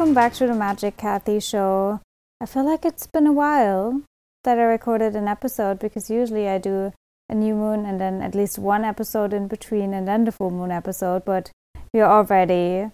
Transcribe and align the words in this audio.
Welcome 0.00 0.14
back 0.14 0.32
to 0.36 0.46
the 0.46 0.54
Magic 0.54 0.96
Kathi 0.96 1.42
Show. 1.42 2.00
I 2.40 2.46
feel 2.46 2.64
like 2.64 2.86
it's 2.86 3.06
been 3.06 3.26
a 3.26 3.34
while 3.34 4.00
that 4.44 4.58
I 4.58 4.62
recorded 4.62 5.14
an 5.14 5.28
episode 5.28 5.78
because 5.78 6.08
usually 6.08 6.48
I 6.48 6.56
do 6.56 6.94
a 7.28 7.34
new 7.34 7.54
moon 7.54 7.84
and 7.84 8.00
then 8.00 8.22
at 8.22 8.34
least 8.34 8.58
one 8.58 8.82
episode 8.82 9.34
in 9.34 9.46
between 9.46 9.92
and 9.92 10.08
then 10.08 10.24
the 10.24 10.32
full 10.32 10.50
moon 10.50 10.70
episode. 10.70 11.26
But 11.26 11.50
we're 11.92 12.06
already 12.06 12.90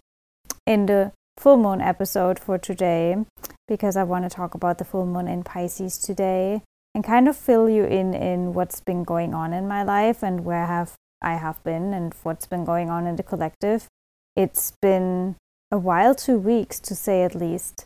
in 0.66 0.86
the 0.86 1.12
full 1.38 1.56
moon 1.56 1.80
episode 1.80 2.40
for 2.40 2.58
today 2.58 3.24
because 3.68 3.96
I 3.96 4.02
want 4.02 4.24
to 4.24 4.36
talk 4.36 4.54
about 4.54 4.78
the 4.78 4.84
full 4.84 5.06
moon 5.06 5.28
in 5.28 5.44
Pisces 5.44 5.98
today 5.98 6.62
and 6.92 7.04
kind 7.04 7.28
of 7.28 7.36
fill 7.36 7.70
you 7.70 7.84
in 7.84 8.14
in 8.14 8.52
what's 8.52 8.80
been 8.80 9.04
going 9.04 9.32
on 9.32 9.52
in 9.52 9.68
my 9.68 9.84
life 9.84 10.24
and 10.24 10.44
where 10.44 10.66
have 10.66 10.94
I 11.22 11.34
have 11.34 11.62
been 11.62 11.94
and 11.94 12.12
what's 12.24 12.48
been 12.48 12.64
going 12.64 12.90
on 12.90 13.06
in 13.06 13.14
the 13.14 13.22
collective. 13.22 13.86
It's 14.34 14.72
been 14.82 15.36
a 15.70 15.78
while, 15.78 16.14
two 16.14 16.38
weeks 16.38 16.80
to 16.80 16.94
say 16.94 17.22
at 17.22 17.34
least. 17.34 17.84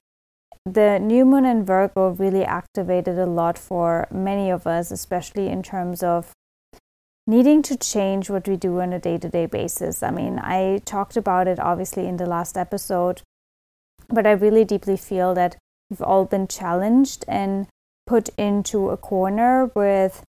The 0.66 0.98
new 0.98 1.24
moon 1.24 1.46
in 1.46 1.64
Virgo 1.64 2.10
really 2.10 2.44
activated 2.44 3.18
a 3.18 3.26
lot 3.26 3.56
for 3.58 4.06
many 4.10 4.50
of 4.50 4.66
us, 4.66 4.90
especially 4.90 5.48
in 5.48 5.62
terms 5.62 6.02
of 6.02 6.32
needing 7.26 7.62
to 7.62 7.76
change 7.76 8.28
what 8.28 8.46
we 8.46 8.56
do 8.56 8.80
on 8.80 8.92
a 8.92 8.98
day 8.98 9.16
to 9.16 9.28
day 9.28 9.46
basis. 9.46 10.02
I 10.02 10.10
mean, 10.10 10.38
I 10.38 10.82
talked 10.84 11.16
about 11.16 11.48
it 11.48 11.58
obviously 11.58 12.06
in 12.06 12.18
the 12.18 12.26
last 12.26 12.56
episode, 12.56 13.22
but 14.08 14.26
I 14.26 14.32
really 14.32 14.64
deeply 14.64 14.96
feel 14.96 15.34
that 15.34 15.56
we've 15.88 16.02
all 16.02 16.24
been 16.24 16.46
challenged 16.46 17.24
and 17.26 17.66
put 18.06 18.28
into 18.36 18.90
a 18.90 18.96
corner 18.96 19.70
with 19.74 20.22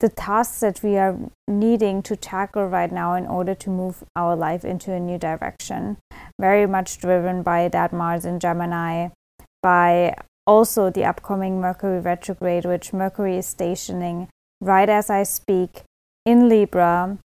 the 0.00 0.08
tasks 0.08 0.60
that 0.60 0.82
we 0.82 0.96
are 0.96 1.16
needing 1.46 2.02
to 2.02 2.16
tackle 2.16 2.66
right 2.66 2.90
now 2.90 3.14
in 3.14 3.26
order 3.26 3.54
to 3.54 3.70
move 3.70 4.02
our 4.16 4.34
life 4.34 4.64
into 4.64 4.92
a 4.92 4.98
new 4.98 5.18
direction. 5.18 5.98
Very 6.40 6.66
much 6.66 6.98
driven 6.98 7.42
by 7.42 7.68
that 7.68 7.92
Mars 7.92 8.24
in 8.24 8.40
Gemini, 8.40 9.08
by 9.62 10.16
also 10.46 10.90
the 10.90 11.04
upcoming 11.04 11.60
Mercury 11.60 12.00
retrograde, 12.00 12.64
which 12.64 12.92
Mercury 12.92 13.36
is 13.36 13.46
stationing 13.46 14.28
right 14.60 14.88
as 14.88 15.10
I 15.10 15.22
speak 15.22 15.82
in 16.24 16.48
Libra 16.48 17.18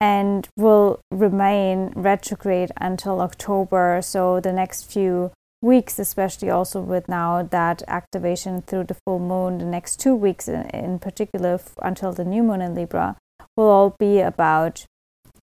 and 0.00 0.48
will 0.56 1.00
remain 1.10 1.92
retrograde 1.94 2.70
until 2.78 3.20
October. 3.20 4.00
So 4.02 4.40
the 4.40 4.52
next 4.52 4.90
few 4.90 5.32
weeks, 5.62 5.98
especially 5.98 6.50
also 6.50 6.80
with 6.80 7.08
now 7.08 7.42
that 7.42 7.82
activation 7.88 8.62
through 8.62 8.84
the 8.84 8.96
full 9.06 9.18
moon, 9.18 9.58
the 9.58 9.64
next 9.64 9.98
two 9.98 10.14
weeks 10.14 10.48
in, 10.48 10.68
in 10.70 10.98
particular 10.98 11.60
until 11.82 12.12
the 12.12 12.24
new 12.24 12.42
moon 12.42 12.60
in 12.60 12.74
Libra, 12.74 13.16
will 13.56 13.68
all 13.68 13.96
be 13.98 14.20
about 14.20 14.86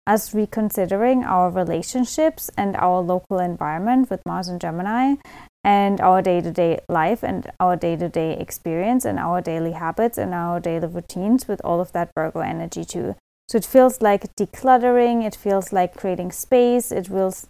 us 0.08 0.34
reconsidering 0.34 1.24
our 1.24 1.50
relationships 1.50 2.50
and 2.58 2.76
our 2.78 3.02
local 3.02 3.40
environment 3.40 4.10
with 4.10 4.26
Mars 4.26 4.48
and 4.48 4.60
Gemini 4.60 5.16
and 5.64 6.02
our 6.02 6.22
day 6.22 6.42
to 6.42 6.52
day 6.52 6.80
life 6.90 7.24
and 7.24 7.52
our 7.60 7.76
day 7.76 7.96
to 7.96 8.10
day 8.10 8.36
experience 8.38 9.06
and 9.06 9.20
our 9.20 9.42
daily 9.42 9.74
habits 9.74 10.18
and 10.18 10.34
our 10.34 10.60
daily 10.60 10.88
routines 10.88 11.48
with 11.48 11.62
all 11.64 11.80
of 11.80 11.92
that 11.92 12.10
Virgo 12.16 12.40
energy 12.40 12.84
too. 12.84 13.16
So 13.48 13.58
it 13.58 13.66
feels 13.66 14.02
like 14.02 14.36
decluttering, 14.36 15.24
it 15.24 15.36
feels 15.36 15.72
like 15.72 15.96
creating 15.96 16.32
space, 16.32 16.92
it 16.92 17.08
feels 17.08 17.48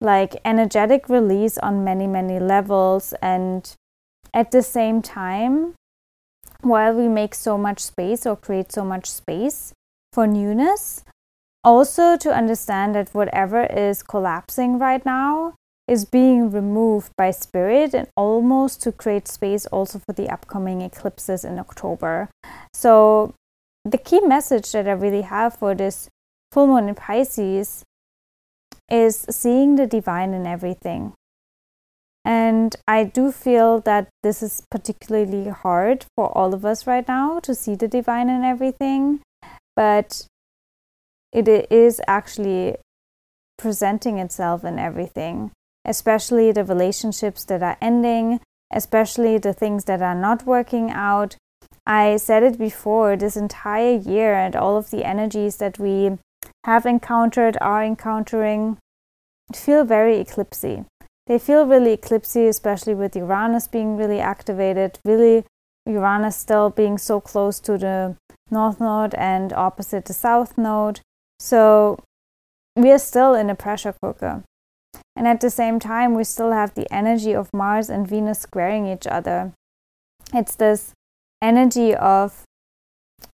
like 0.00 0.40
energetic 0.44 1.08
release 1.08 1.58
on 1.58 1.84
many, 1.84 2.06
many 2.06 2.38
levels. 2.38 3.12
And 3.20 3.70
at 4.32 4.50
the 4.50 4.62
same 4.62 5.02
time, 5.02 5.74
while 6.62 6.94
we 6.94 7.08
make 7.08 7.34
so 7.34 7.58
much 7.58 7.80
space 7.80 8.26
or 8.26 8.36
create 8.36 8.72
so 8.72 8.84
much 8.84 9.10
space 9.10 9.72
for 10.12 10.26
newness, 10.26 11.04
also 11.62 12.16
to 12.16 12.32
understand 12.32 12.94
that 12.94 13.14
whatever 13.14 13.64
is 13.64 14.02
collapsing 14.02 14.78
right 14.78 15.04
now 15.04 15.54
is 15.86 16.04
being 16.04 16.50
removed 16.50 17.10
by 17.16 17.30
spirit 17.30 17.92
and 17.94 18.08
almost 18.16 18.80
to 18.82 18.92
create 18.92 19.26
space 19.26 19.66
also 19.66 19.98
for 19.98 20.12
the 20.12 20.28
upcoming 20.28 20.80
eclipses 20.82 21.44
in 21.44 21.58
October. 21.58 22.30
So, 22.72 23.34
the 23.84 23.98
key 23.98 24.20
message 24.20 24.70
that 24.72 24.86
I 24.86 24.92
really 24.92 25.22
have 25.22 25.56
for 25.56 25.74
this 25.74 26.08
full 26.52 26.66
moon 26.66 26.88
in 26.88 26.94
Pisces 26.94 27.82
is 28.90 29.26
seeing 29.30 29.76
the 29.76 29.86
divine 29.86 30.34
in 30.34 30.46
everything. 30.46 31.12
And 32.24 32.76
I 32.86 33.04
do 33.04 33.32
feel 33.32 33.80
that 33.80 34.08
this 34.22 34.42
is 34.42 34.62
particularly 34.70 35.48
hard 35.48 36.04
for 36.16 36.36
all 36.36 36.52
of 36.52 36.64
us 36.64 36.86
right 36.86 37.06
now 37.08 37.40
to 37.40 37.54
see 37.54 37.74
the 37.74 37.88
divine 37.88 38.28
in 38.28 38.44
everything, 38.44 39.20
but 39.74 40.26
it 41.32 41.48
is 41.48 42.00
actually 42.06 42.76
presenting 43.56 44.18
itself 44.18 44.64
in 44.64 44.78
everything, 44.78 45.52
especially 45.84 46.52
the 46.52 46.64
relationships 46.64 47.44
that 47.44 47.62
are 47.62 47.78
ending, 47.80 48.40
especially 48.72 49.38
the 49.38 49.52
things 49.52 49.84
that 49.84 50.02
are 50.02 50.14
not 50.14 50.46
working 50.46 50.90
out. 50.90 51.36
I 51.86 52.18
said 52.18 52.42
it 52.42 52.58
before 52.58 53.16
this 53.16 53.36
entire 53.36 53.96
year, 53.96 54.34
and 54.34 54.54
all 54.54 54.76
of 54.76 54.90
the 54.90 55.04
energies 55.04 55.56
that 55.56 55.78
we 55.78 56.18
have 56.64 56.86
encountered, 56.86 57.56
are 57.60 57.84
encountering, 57.84 58.78
feel 59.54 59.84
very 59.84 60.22
eclipsy. 60.22 60.86
They 61.26 61.38
feel 61.38 61.66
really 61.66 61.96
eclipsy, 61.96 62.48
especially 62.48 62.94
with 62.94 63.16
Uranus 63.16 63.68
being 63.68 63.96
really 63.96 64.20
activated, 64.20 64.98
really 65.04 65.44
Uranus 65.86 66.36
still 66.36 66.70
being 66.70 66.98
so 66.98 67.20
close 67.20 67.60
to 67.60 67.78
the 67.78 68.16
north 68.50 68.80
node 68.80 69.14
and 69.14 69.52
opposite 69.52 70.04
the 70.04 70.12
south 70.12 70.58
node. 70.58 71.00
So 71.38 71.98
we 72.76 72.90
are 72.90 72.98
still 72.98 73.34
in 73.34 73.48
a 73.48 73.54
pressure 73.54 73.94
cooker. 74.02 74.42
And 75.16 75.26
at 75.26 75.40
the 75.40 75.50
same 75.50 75.78
time, 75.78 76.14
we 76.14 76.24
still 76.24 76.52
have 76.52 76.74
the 76.74 76.92
energy 76.92 77.34
of 77.34 77.52
Mars 77.52 77.90
and 77.90 78.08
Venus 78.08 78.40
squaring 78.40 78.86
each 78.86 79.06
other. 79.06 79.52
It's 80.32 80.54
this 80.54 80.92
energy 81.42 81.94
of 81.94 82.44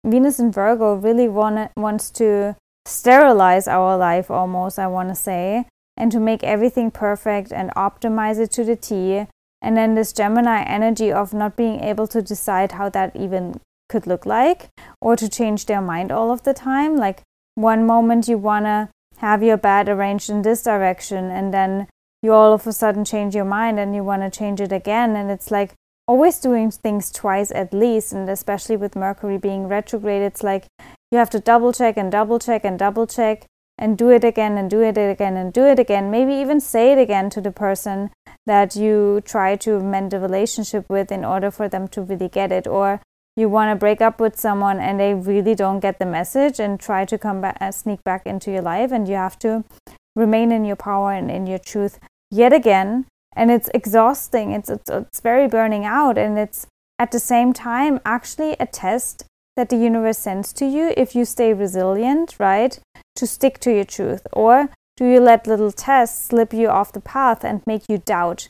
Venus 0.04 0.38
and 0.38 0.52
Virgo 0.52 0.94
really 0.94 1.28
want, 1.28 1.70
wants 1.76 2.10
to 2.10 2.56
sterilize 2.86 3.68
our 3.68 3.96
life 3.96 4.30
almost, 4.30 4.78
I 4.78 4.86
want 4.86 5.08
to 5.08 5.14
say, 5.14 5.66
and 5.96 6.10
to 6.12 6.20
make 6.20 6.42
everything 6.42 6.90
perfect 6.90 7.52
and 7.52 7.70
optimize 7.70 8.38
it 8.38 8.50
to 8.52 8.64
the 8.64 8.76
T. 8.76 9.26
And 9.60 9.76
then 9.76 9.94
this 9.94 10.12
Gemini 10.12 10.62
energy 10.64 11.12
of 11.12 11.32
not 11.32 11.56
being 11.56 11.80
able 11.80 12.06
to 12.08 12.20
decide 12.20 12.72
how 12.72 12.88
that 12.90 13.14
even 13.14 13.60
could 13.88 14.06
look 14.06 14.26
like 14.26 14.70
or 15.00 15.16
to 15.16 15.28
change 15.28 15.66
their 15.66 15.80
mind 15.82 16.10
all 16.10 16.32
of 16.32 16.42
the 16.42 16.54
time. 16.54 16.96
Like 16.96 17.22
one 17.54 17.86
moment 17.86 18.28
you 18.28 18.38
want 18.38 18.64
to 18.64 18.88
have 19.18 19.42
your 19.42 19.56
bed 19.56 19.88
arranged 19.88 20.30
in 20.30 20.42
this 20.42 20.62
direction 20.62 21.30
and 21.30 21.54
then 21.54 21.86
you 22.22 22.32
all 22.32 22.52
of 22.52 22.66
a 22.66 22.72
sudden 22.72 23.04
change 23.04 23.34
your 23.34 23.44
mind 23.44 23.78
and 23.78 23.94
you 23.94 24.02
want 24.02 24.22
to 24.22 24.36
change 24.36 24.60
it 24.60 24.72
again. 24.72 25.14
And 25.14 25.30
it's 25.30 25.50
like, 25.50 25.74
always 26.08 26.40
doing 26.40 26.70
things 26.70 27.10
twice 27.10 27.50
at 27.52 27.72
least 27.72 28.12
and 28.12 28.28
especially 28.28 28.76
with 28.76 28.96
mercury 28.96 29.38
being 29.38 29.68
retrograde 29.68 30.22
it's 30.22 30.42
like 30.42 30.66
you 31.12 31.18
have 31.18 31.30
to 31.30 31.38
double 31.38 31.72
check 31.72 31.96
and 31.96 32.10
double 32.10 32.38
check 32.38 32.64
and 32.64 32.78
double 32.78 33.06
check 33.06 33.46
and 33.78 33.98
do 33.98 34.10
it 34.10 34.24
again 34.24 34.56
and 34.56 34.70
do 34.70 34.80
it 34.80 34.96
again 34.96 35.36
and 35.36 35.52
do 35.52 35.64
it 35.64 35.78
again. 35.78 36.10
Maybe 36.10 36.32
even 36.34 36.58
say 36.58 36.92
it 36.92 36.98
again 36.98 37.30
to 37.30 37.40
the 37.40 37.52
person 37.52 38.10
that 38.46 38.74
you 38.74 39.22
try 39.24 39.56
to 39.56 39.78
mend 39.80 40.14
a 40.14 40.18
relationship 40.18 40.86
with 40.88 41.12
in 41.12 41.24
order 41.24 41.50
for 41.50 41.68
them 41.68 41.86
to 41.88 42.02
really 42.02 42.28
get 42.28 42.50
it. 42.50 42.66
Or 42.66 43.02
you 43.36 43.48
want 43.48 43.70
to 43.70 43.76
break 43.76 44.00
up 44.00 44.20
with 44.20 44.40
someone 44.40 44.80
and 44.80 44.98
they 44.98 45.14
really 45.14 45.54
don't 45.54 45.80
get 45.80 45.98
the 45.98 46.06
message 46.06 46.58
and 46.58 46.80
try 46.80 47.04
to 47.04 47.18
come 47.18 47.40
back, 47.42 47.58
uh, 47.60 47.70
sneak 47.70 48.02
back 48.04 48.26
into 48.26 48.50
your 48.50 48.62
life, 48.62 48.90
and 48.90 49.06
you 49.06 49.14
have 49.14 49.38
to 49.40 49.64
remain 50.16 50.50
in 50.50 50.64
your 50.64 50.76
power 50.76 51.12
and 51.12 51.30
in 51.30 51.46
your 51.46 51.58
truth 51.58 51.98
yet 52.30 52.52
again. 52.52 53.06
And 53.34 53.50
it's 53.50 53.70
exhausting. 53.74 54.52
It's 54.52 54.68
it's, 54.68 54.90
it's 54.90 55.20
very 55.20 55.48
burning 55.48 55.84
out, 55.84 56.18
and 56.18 56.38
it's 56.38 56.66
at 56.98 57.10
the 57.10 57.20
same 57.20 57.52
time 57.52 58.00
actually 58.04 58.56
a 58.60 58.66
test 58.66 59.24
that 59.56 59.68
the 59.68 59.76
universe 59.76 60.18
sends 60.18 60.52
to 60.54 60.66
you 60.66 60.92
if 60.96 61.14
you 61.14 61.24
stay 61.24 61.52
resilient, 61.52 62.36
right? 62.38 62.78
To 63.16 63.26
stick 63.26 63.58
to 63.60 63.72
your 63.72 63.84
truth? 63.84 64.26
Or 64.32 64.70
do 64.96 65.06
you 65.06 65.20
let 65.20 65.46
little 65.46 65.72
tests 65.72 66.26
slip 66.26 66.52
you 66.52 66.68
off 66.68 66.92
the 66.92 67.00
path 67.00 67.44
and 67.44 67.62
make 67.66 67.88
you 67.88 67.98
doubt 67.98 68.48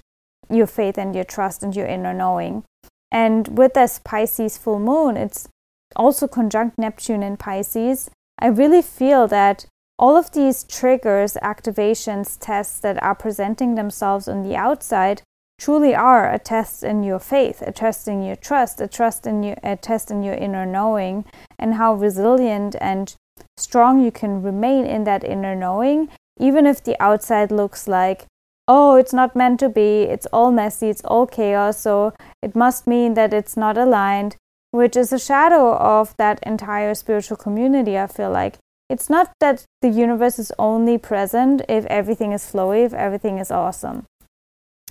your 0.50 0.66
faith 0.66 0.99
and 0.99 1.14
your 1.14 1.25
trust 1.25 1.62
and 1.62 1.75
your 1.75 1.87
inner 1.87 2.12
knowing? 2.12 2.64
And 3.10 3.58
with 3.58 3.75
this 3.75 4.00
Pisces 4.02 4.56
full 4.56 4.78
moon, 4.78 5.16
it's 5.16 5.49
also 5.96 6.26
conjunct 6.26 6.78
Neptune 6.78 7.22
in 7.22 7.37
Pisces. 7.37 8.10
I 8.38 8.46
really 8.46 8.82
feel 8.82 9.28
that 9.28 9.66
all 9.98 10.16
of 10.16 10.32
these 10.32 10.64
triggers, 10.64 11.34
activations, 11.43 12.37
tests 12.40 12.81
that 12.81 13.00
are 13.02 13.14
presenting 13.14 13.75
themselves 13.75 14.26
on 14.26 14.43
the 14.43 14.56
outside 14.56 15.22
truly 15.62 15.94
are 15.94 16.29
a 16.29 16.41
test 16.41 16.82
in 16.82 17.05
your 17.05 17.20
faith, 17.20 17.62
a 17.62 17.70
test 17.70 18.09
in 18.09 18.20
your 18.20 18.35
trust, 18.35 18.81
a 18.81 18.88
trust 18.88 19.29
in 19.29 19.44
your 19.44 19.56
a 19.62 19.76
test 19.76 20.11
in 20.11 20.20
your 20.20 20.35
inner 20.35 20.67
knowing, 20.67 21.25
and 21.56 21.75
how 21.75 21.94
resilient 21.94 22.75
and 22.81 23.14
strong 23.56 24.03
you 24.05 24.11
can 24.11 24.43
remain 24.43 24.85
in 24.85 25.05
that 25.05 25.23
inner 25.23 25.55
knowing, 25.55 26.09
even 26.41 26.67
if 26.67 26.82
the 26.82 27.00
outside 27.00 27.53
looks 27.53 27.87
like, 27.87 28.26
oh, 28.67 28.97
it's 28.97 29.12
not 29.12 29.37
meant 29.37 29.61
to 29.61 29.69
be, 29.69 30.03
it's 30.03 30.26
all 30.32 30.50
messy, 30.50 30.88
it's 30.88 31.05
all 31.05 31.29
chaos, 31.29 31.79
so 31.79 32.12
it 32.43 32.56
must 32.56 32.88
mean 32.88 33.15
that 33.15 33.32
it's 33.32 33.56
not 33.56 33.79
aligned, 33.79 34.35
which 34.73 34.97
is 34.97 35.12
a 35.12 35.19
shadow 35.19 35.76
of 35.76 36.12
that 36.17 36.41
entire 36.43 36.94
spiritual 36.94 37.37
community, 37.37 37.97
I 37.97 38.08
feel 38.08 38.32
like. 38.32 38.58
It's 38.91 39.08
not 39.08 39.31
that 39.38 39.65
the 39.81 39.88
universe 39.88 40.41
is 40.41 40.53
only 40.58 40.99
present 40.99 41.62
if 41.69 41.87
everything 41.87 42.32
is 42.32 42.43
flowy, 42.43 42.85
if 42.85 42.93
everything 42.93 43.38
is 43.38 43.53
awesome. 43.53 44.06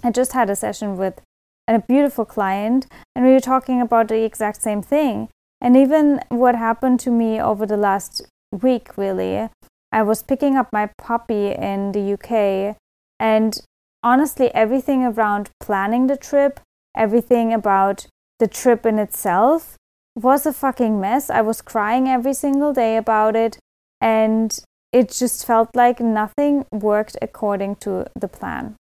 I 0.03 0.11
just 0.11 0.33
had 0.33 0.49
a 0.49 0.55
session 0.55 0.97
with 0.97 1.21
a 1.67 1.79
beautiful 1.79 2.25
client, 2.25 2.87
and 3.15 3.25
we 3.25 3.31
were 3.31 3.39
talking 3.39 3.81
about 3.81 4.07
the 4.07 4.23
exact 4.23 4.61
same 4.61 4.81
thing. 4.81 5.29
And 5.61 5.77
even 5.77 6.21
what 6.29 6.55
happened 6.55 6.99
to 7.01 7.11
me 7.11 7.39
over 7.39 7.65
the 7.65 7.77
last 7.77 8.25
week, 8.51 8.97
really, 8.97 9.49
I 9.91 10.01
was 10.03 10.23
picking 10.23 10.57
up 10.57 10.69
my 10.73 10.89
puppy 10.97 11.49
in 11.49 11.91
the 11.91 12.13
UK, 12.13 12.75
and 13.19 13.59
honestly, 14.03 14.53
everything 14.55 15.03
around 15.03 15.51
planning 15.59 16.07
the 16.07 16.17
trip, 16.17 16.59
everything 16.95 17.53
about 17.53 18.07
the 18.39 18.47
trip 18.47 18.85
in 18.85 18.97
itself 18.97 19.77
was 20.15 20.45
a 20.45 20.53
fucking 20.53 20.99
mess. 20.99 21.29
I 21.29 21.41
was 21.41 21.61
crying 21.61 22.07
every 22.07 22.33
single 22.33 22.73
day 22.73 22.97
about 22.97 23.35
it, 23.35 23.59
and 24.01 24.57
it 24.91 25.09
just 25.11 25.45
felt 25.45 25.69
like 25.75 25.99
nothing 25.99 26.65
worked 26.71 27.15
according 27.21 27.75
to 27.77 28.07
the 28.19 28.27
plan. 28.27 28.75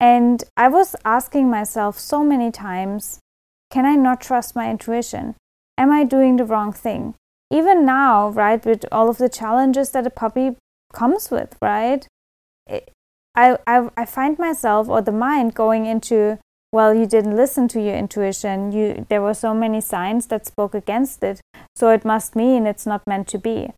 And 0.00 0.44
I 0.56 0.68
was 0.68 0.94
asking 1.04 1.48
myself 1.50 1.98
so 1.98 2.22
many 2.22 2.50
times 2.50 3.20
can 3.70 3.84
I 3.84 3.96
not 3.96 4.20
trust 4.20 4.54
my 4.54 4.70
intuition? 4.70 5.34
Am 5.76 5.90
I 5.90 6.04
doing 6.04 6.36
the 6.36 6.44
wrong 6.44 6.72
thing? 6.72 7.14
Even 7.50 7.84
now, 7.84 8.28
right, 8.28 8.64
with 8.64 8.84
all 8.92 9.08
of 9.08 9.18
the 9.18 9.28
challenges 9.28 9.90
that 9.90 10.06
a 10.06 10.10
puppy 10.10 10.56
comes 10.92 11.30
with, 11.30 11.56
right? 11.60 12.06
I, 13.36 13.58
I, 13.66 13.88
I 13.96 14.04
find 14.06 14.38
myself 14.38 14.88
or 14.88 15.02
the 15.02 15.12
mind 15.12 15.54
going 15.54 15.86
into 15.86 16.38
well 16.72 16.94
you 16.94 17.06
didn't 17.06 17.36
listen 17.36 17.68
to 17.68 17.80
your 17.80 17.94
intuition 17.94 18.72
you 18.72 19.06
there 19.08 19.22
were 19.22 19.34
so 19.34 19.54
many 19.54 19.80
signs 19.80 20.26
that 20.26 20.46
spoke 20.46 20.74
against 20.74 21.22
it 21.22 21.40
so 21.76 21.90
it 21.90 22.04
must 22.04 22.34
mean 22.34 22.66
it's 22.66 22.86
not 22.86 23.06
meant 23.06 23.28
to 23.28 23.38
be 23.38 23.70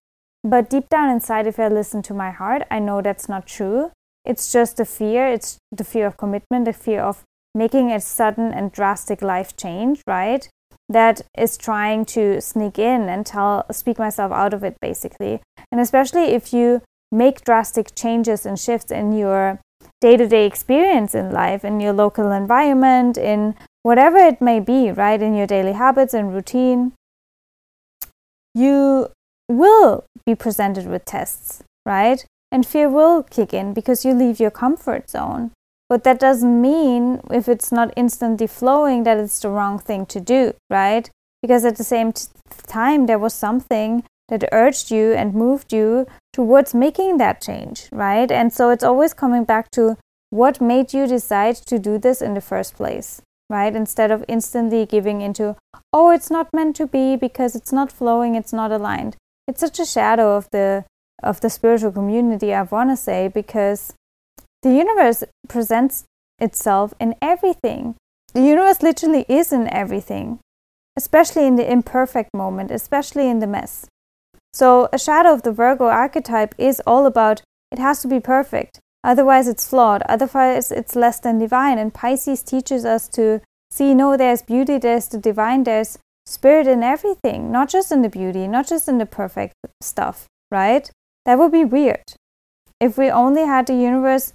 but 0.42 0.70
deep 0.70 0.88
down 0.88 1.10
inside 1.10 1.46
if 1.46 1.58
i 1.58 1.68
listen 1.68 2.00
to 2.02 2.14
my 2.14 2.30
heart 2.30 2.62
i 2.70 2.78
know 2.78 3.02
that's 3.02 3.28
not 3.28 3.46
true 3.46 3.90
it's 4.24 4.52
just 4.52 4.76
the 4.76 4.84
fear 4.84 5.26
it's 5.26 5.58
the 5.72 5.84
fear 5.84 6.06
of 6.06 6.16
commitment 6.16 6.64
the 6.64 6.72
fear 6.72 7.00
of 7.00 7.22
making 7.54 7.90
a 7.90 8.00
sudden 8.00 8.52
and 8.52 8.72
drastic 8.72 9.22
life 9.22 9.56
change 9.56 10.02
right 10.06 10.48
that 10.88 11.20
is 11.36 11.56
trying 11.56 12.04
to 12.04 12.40
sneak 12.40 12.78
in 12.78 13.08
and 13.08 13.26
tell 13.26 13.64
speak 13.70 13.98
myself 13.98 14.32
out 14.32 14.54
of 14.54 14.62
it 14.64 14.76
basically 14.80 15.40
and 15.70 15.80
especially 15.80 16.24
if 16.24 16.52
you 16.52 16.82
make 17.10 17.44
drastic 17.44 17.94
changes 17.94 18.44
and 18.44 18.58
shifts 18.58 18.90
in 18.90 19.12
your 19.12 19.60
day 20.00 20.16
to 20.16 20.28
day 20.28 20.46
experience 20.46 21.14
in 21.14 21.30
life, 21.30 21.64
in 21.64 21.80
your 21.80 21.92
local 21.92 22.30
environment, 22.30 23.16
in 23.16 23.54
whatever 23.82 24.18
it 24.18 24.40
may 24.40 24.60
be, 24.60 24.90
right? 24.90 25.20
In 25.20 25.34
your 25.34 25.46
daily 25.46 25.72
habits 25.72 26.14
and 26.14 26.32
routine, 26.32 26.92
you 28.54 29.08
will 29.48 30.04
be 30.26 30.34
presented 30.34 30.86
with 30.86 31.04
tests, 31.04 31.62
right? 31.86 32.24
And 32.50 32.66
fear 32.66 32.88
will 32.88 33.22
kick 33.22 33.52
in 33.52 33.74
because 33.74 34.04
you 34.04 34.14
leave 34.14 34.40
your 34.40 34.50
comfort 34.50 35.10
zone. 35.10 35.52
But 35.88 36.04
that 36.04 36.18
doesn't 36.18 36.60
mean 36.60 37.20
if 37.30 37.48
it's 37.48 37.72
not 37.72 37.92
instantly 37.96 38.46
flowing 38.46 39.04
that 39.04 39.18
it's 39.18 39.40
the 39.40 39.48
wrong 39.48 39.78
thing 39.78 40.06
to 40.06 40.20
do, 40.20 40.54
right? 40.70 41.10
Because 41.40 41.64
at 41.64 41.76
the 41.76 41.84
same 41.84 42.12
t- 42.12 42.26
time, 42.66 43.06
there 43.06 43.18
was 43.18 43.32
something 43.32 44.04
that 44.28 44.48
urged 44.52 44.90
you 44.90 45.12
and 45.12 45.34
moved 45.34 45.72
you 45.72 46.06
towards 46.32 46.74
making 46.74 47.16
that 47.18 47.40
change, 47.40 47.88
right? 47.90 48.30
And 48.30 48.52
so 48.52 48.70
it's 48.70 48.84
always 48.84 49.14
coming 49.14 49.44
back 49.44 49.70
to 49.72 49.96
what 50.30 50.60
made 50.60 50.92
you 50.92 51.06
decide 51.06 51.56
to 51.56 51.78
do 51.78 51.98
this 51.98 52.20
in 52.20 52.34
the 52.34 52.42
first 52.42 52.74
place, 52.76 53.22
right? 53.48 53.74
Instead 53.74 54.10
of 54.10 54.24
instantly 54.28 54.84
giving 54.84 55.22
into, 55.22 55.56
oh, 55.92 56.10
it's 56.10 56.30
not 56.30 56.52
meant 56.52 56.76
to 56.76 56.86
be 56.86 57.16
because 57.16 57.56
it's 57.56 57.72
not 57.72 57.90
flowing, 57.90 58.34
it's 58.34 58.52
not 58.52 58.70
aligned. 58.70 59.16
It's 59.46 59.60
such 59.60 59.78
a 59.78 59.86
shadow 59.86 60.36
of 60.36 60.48
the 60.50 60.84
of 61.22 61.40
the 61.40 61.50
spiritual 61.50 61.92
community, 61.92 62.54
I 62.54 62.62
want 62.62 62.90
to 62.90 62.96
say, 62.96 63.28
because 63.28 63.94
the 64.62 64.70
universe 64.70 65.24
presents 65.48 66.04
itself 66.38 66.94
in 67.00 67.14
everything. 67.20 67.96
The 68.34 68.42
universe 68.42 68.82
literally 68.82 69.24
is 69.28 69.52
in 69.52 69.72
everything, 69.72 70.38
especially 70.96 71.46
in 71.46 71.56
the 71.56 71.70
imperfect 71.70 72.30
moment, 72.34 72.70
especially 72.70 73.28
in 73.28 73.38
the 73.38 73.46
mess. 73.46 73.86
So, 74.52 74.88
a 74.92 74.98
shadow 74.98 75.32
of 75.32 75.42
the 75.42 75.52
Virgo 75.52 75.86
archetype 75.86 76.54
is 76.58 76.82
all 76.86 77.06
about 77.06 77.42
it 77.70 77.78
has 77.78 78.00
to 78.02 78.08
be 78.08 78.20
perfect, 78.20 78.80
otherwise, 79.04 79.46
it's 79.46 79.68
flawed, 79.68 80.02
otherwise, 80.08 80.72
it's 80.72 80.96
less 80.96 81.20
than 81.20 81.38
divine. 81.38 81.78
And 81.78 81.92
Pisces 81.92 82.42
teaches 82.42 82.84
us 82.84 83.08
to 83.08 83.40
see 83.70 83.94
no, 83.94 84.16
there's 84.16 84.42
beauty, 84.42 84.78
there's 84.78 85.08
the 85.08 85.18
divine, 85.18 85.64
there's 85.64 85.98
spirit 86.26 86.66
in 86.66 86.82
everything, 86.82 87.50
not 87.50 87.68
just 87.68 87.92
in 87.92 88.02
the 88.02 88.08
beauty, 88.08 88.46
not 88.46 88.68
just 88.68 88.88
in 88.88 88.98
the 88.98 89.06
perfect 89.06 89.54
stuff, 89.82 90.26
right? 90.50 90.90
That 91.28 91.38
would 91.38 91.52
be 91.52 91.66
weird. 91.66 92.14
If 92.80 92.96
we 92.96 93.10
only 93.10 93.44
had 93.44 93.66
the 93.66 93.74
universe 93.74 94.32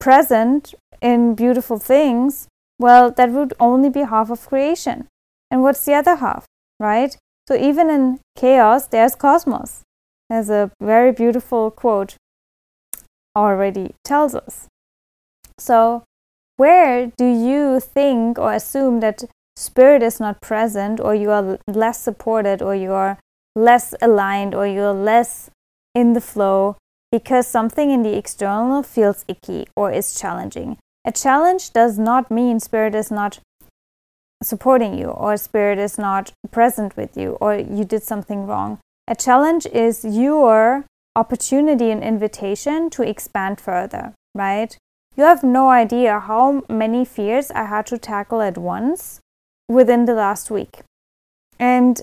present 0.00 0.74
in 1.00 1.36
beautiful 1.36 1.78
things, 1.78 2.48
well, 2.80 3.12
that 3.12 3.30
would 3.30 3.54
only 3.60 3.90
be 3.90 4.00
half 4.00 4.28
of 4.28 4.44
creation. 4.48 5.06
And 5.52 5.62
what's 5.62 5.84
the 5.84 5.94
other 5.94 6.16
half, 6.16 6.46
right? 6.80 7.16
So 7.46 7.54
even 7.54 7.88
in 7.88 8.18
chaos, 8.36 8.88
there's 8.88 9.14
cosmos. 9.14 9.82
There's 10.28 10.50
a 10.50 10.72
very 10.82 11.12
beautiful 11.12 11.70
quote 11.70 12.16
already 13.36 13.94
tells 14.02 14.34
us. 14.34 14.66
So, 15.58 16.02
where 16.56 17.12
do 17.16 17.26
you 17.26 17.78
think 17.78 18.36
or 18.36 18.52
assume 18.52 18.98
that 18.98 19.22
spirit 19.54 20.02
is 20.02 20.18
not 20.18 20.40
present, 20.40 20.98
or 20.98 21.14
you 21.14 21.30
are 21.30 21.60
less 21.68 22.00
supported, 22.00 22.62
or 22.62 22.74
you 22.74 22.90
are 22.90 23.16
less 23.54 23.94
aligned, 24.02 24.56
or 24.56 24.66
you're 24.66 24.92
less 24.92 25.50
in 25.94 26.12
the 26.12 26.20
flow 26.20 26.76
because 27.10 27.46
something 27.46 27.90
in 27.90 28.02
the 28.02 28.16
external 28.16 28.82
feels 28.82 29.24
icky 29.28 29.66
or 29.76 29.90
is 29.90 30.18
challenging? 30.18 30.78
A 31.04 31.12
challenge 31.12 31.72
does 31.72 31.98
not 31.98 32.30
mean 32.30 32.60
spirit 32.60 32.94
is 32.94 33.10
not 33.10 33.40
supporting 34.42 34.96
you 34.96 35.08
or 35.08 35.36
spirit 35.36 35.78
is 35.78 35.98
not 35.98 36.32
present 36.50 36.96
with 36.96 37.16
you 37.16 37.36
or 37.40 37.54
you 37.54 37.84
did 37.84 38.02
something 38.02 38.46
wrong. 38.46 38.78
A 39.08 39.14
challenge 39.14 39.66
is 39.66 40.04
your 40.04 40.84
opportunity 41.16 41.90
and 41.90 42.02
invitation 42.02 42.90
to 42.90 43.02
expand 43.02 43.60
further, 43.60 44.14
right? 44.34 44.76
You 45.16 45.24
have 45.24 45.42
no 45.42 45.70
idea 45.70 46.20
how 46.20 46.62
many 46.68 47.04
fears 47.04 47.50
I 47.50 47.64
had 47.64 47.86
to 47.86 47.98
tackle 47.98 48.40
at 48.40 48.56
once 48.56 49.20
within 49.68 50.04
the 50.04 50.14
last 50.14 50.50
week. 50.50 50.80
And 51.58 52.00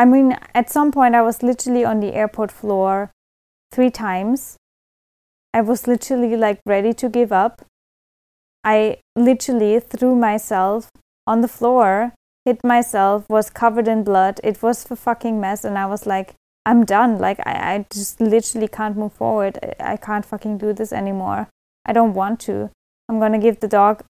I 0.00 0.06
mean, 0.06 0.34
at 0.54 0.70
some 0.70 0.92
point, 0.92 1.14
I 1.14 1.20
was 1.20 1.42
literally 1.42 1.84
on 1.84 2.00
the 2.00 2.14
airport 2.14 2.50
floor 2.50 3.10
three 3.70 3.90
times. 3.90 4.56
I 5.52 5.60
was 5.60 5.86
literally 5.86 6.36
like 6.36 6.58
ready 6.64 6.94
to 6.94 7.10
give 7.10 7.32
up. 7.32 7.60
I 8.64 8.96
literally 9.14 9.78
threw 9.78 10.16
myself 10.16 10.88
on 11.26 11.42
the 11.42 11.48
floor, 11.48 12.14
hit 12.46 12.64
myself, 12.64 13.28
was 13.28 13.50
covered 13.50 13.88
in 13.88 14.02
blood. 14.02 14.40
It 14.42 14.62
was 14.62 14.90
a 14.90 14.96
fucking 14.96 15.38
mess. 15.38 15.66
And 15.66 15.76
I 15.76 15.84
was 15.84 16.06
like, 16.06 16.32
I'm 16.64 16.86
done. 16.86 17.18
Like, 17.18 17.38
I, 17.44 17.74
I 17.74 17.86
just 17.92 18.22
literally 18.22 18.68
can't 18.68 18.96
move 18.96 19.12
forward. 19.12 19.58
I, 19.62 19.92
I 19.92 19.96
can't 19.98 20.24
fucking 20.24 20.56
do 20.56 20.72
this 20.72 20.94
anymore. 20.94 21.50
I 21.84 21.92
don't 21.92 22.14
want 22.14 22.40
to. 22.48 22.70
I'm 23.06 23.18
going 23.18 23.32
to 23.32 23.38
give 23.38 23.60
the 23.60 23.68
dog 23.68 24.02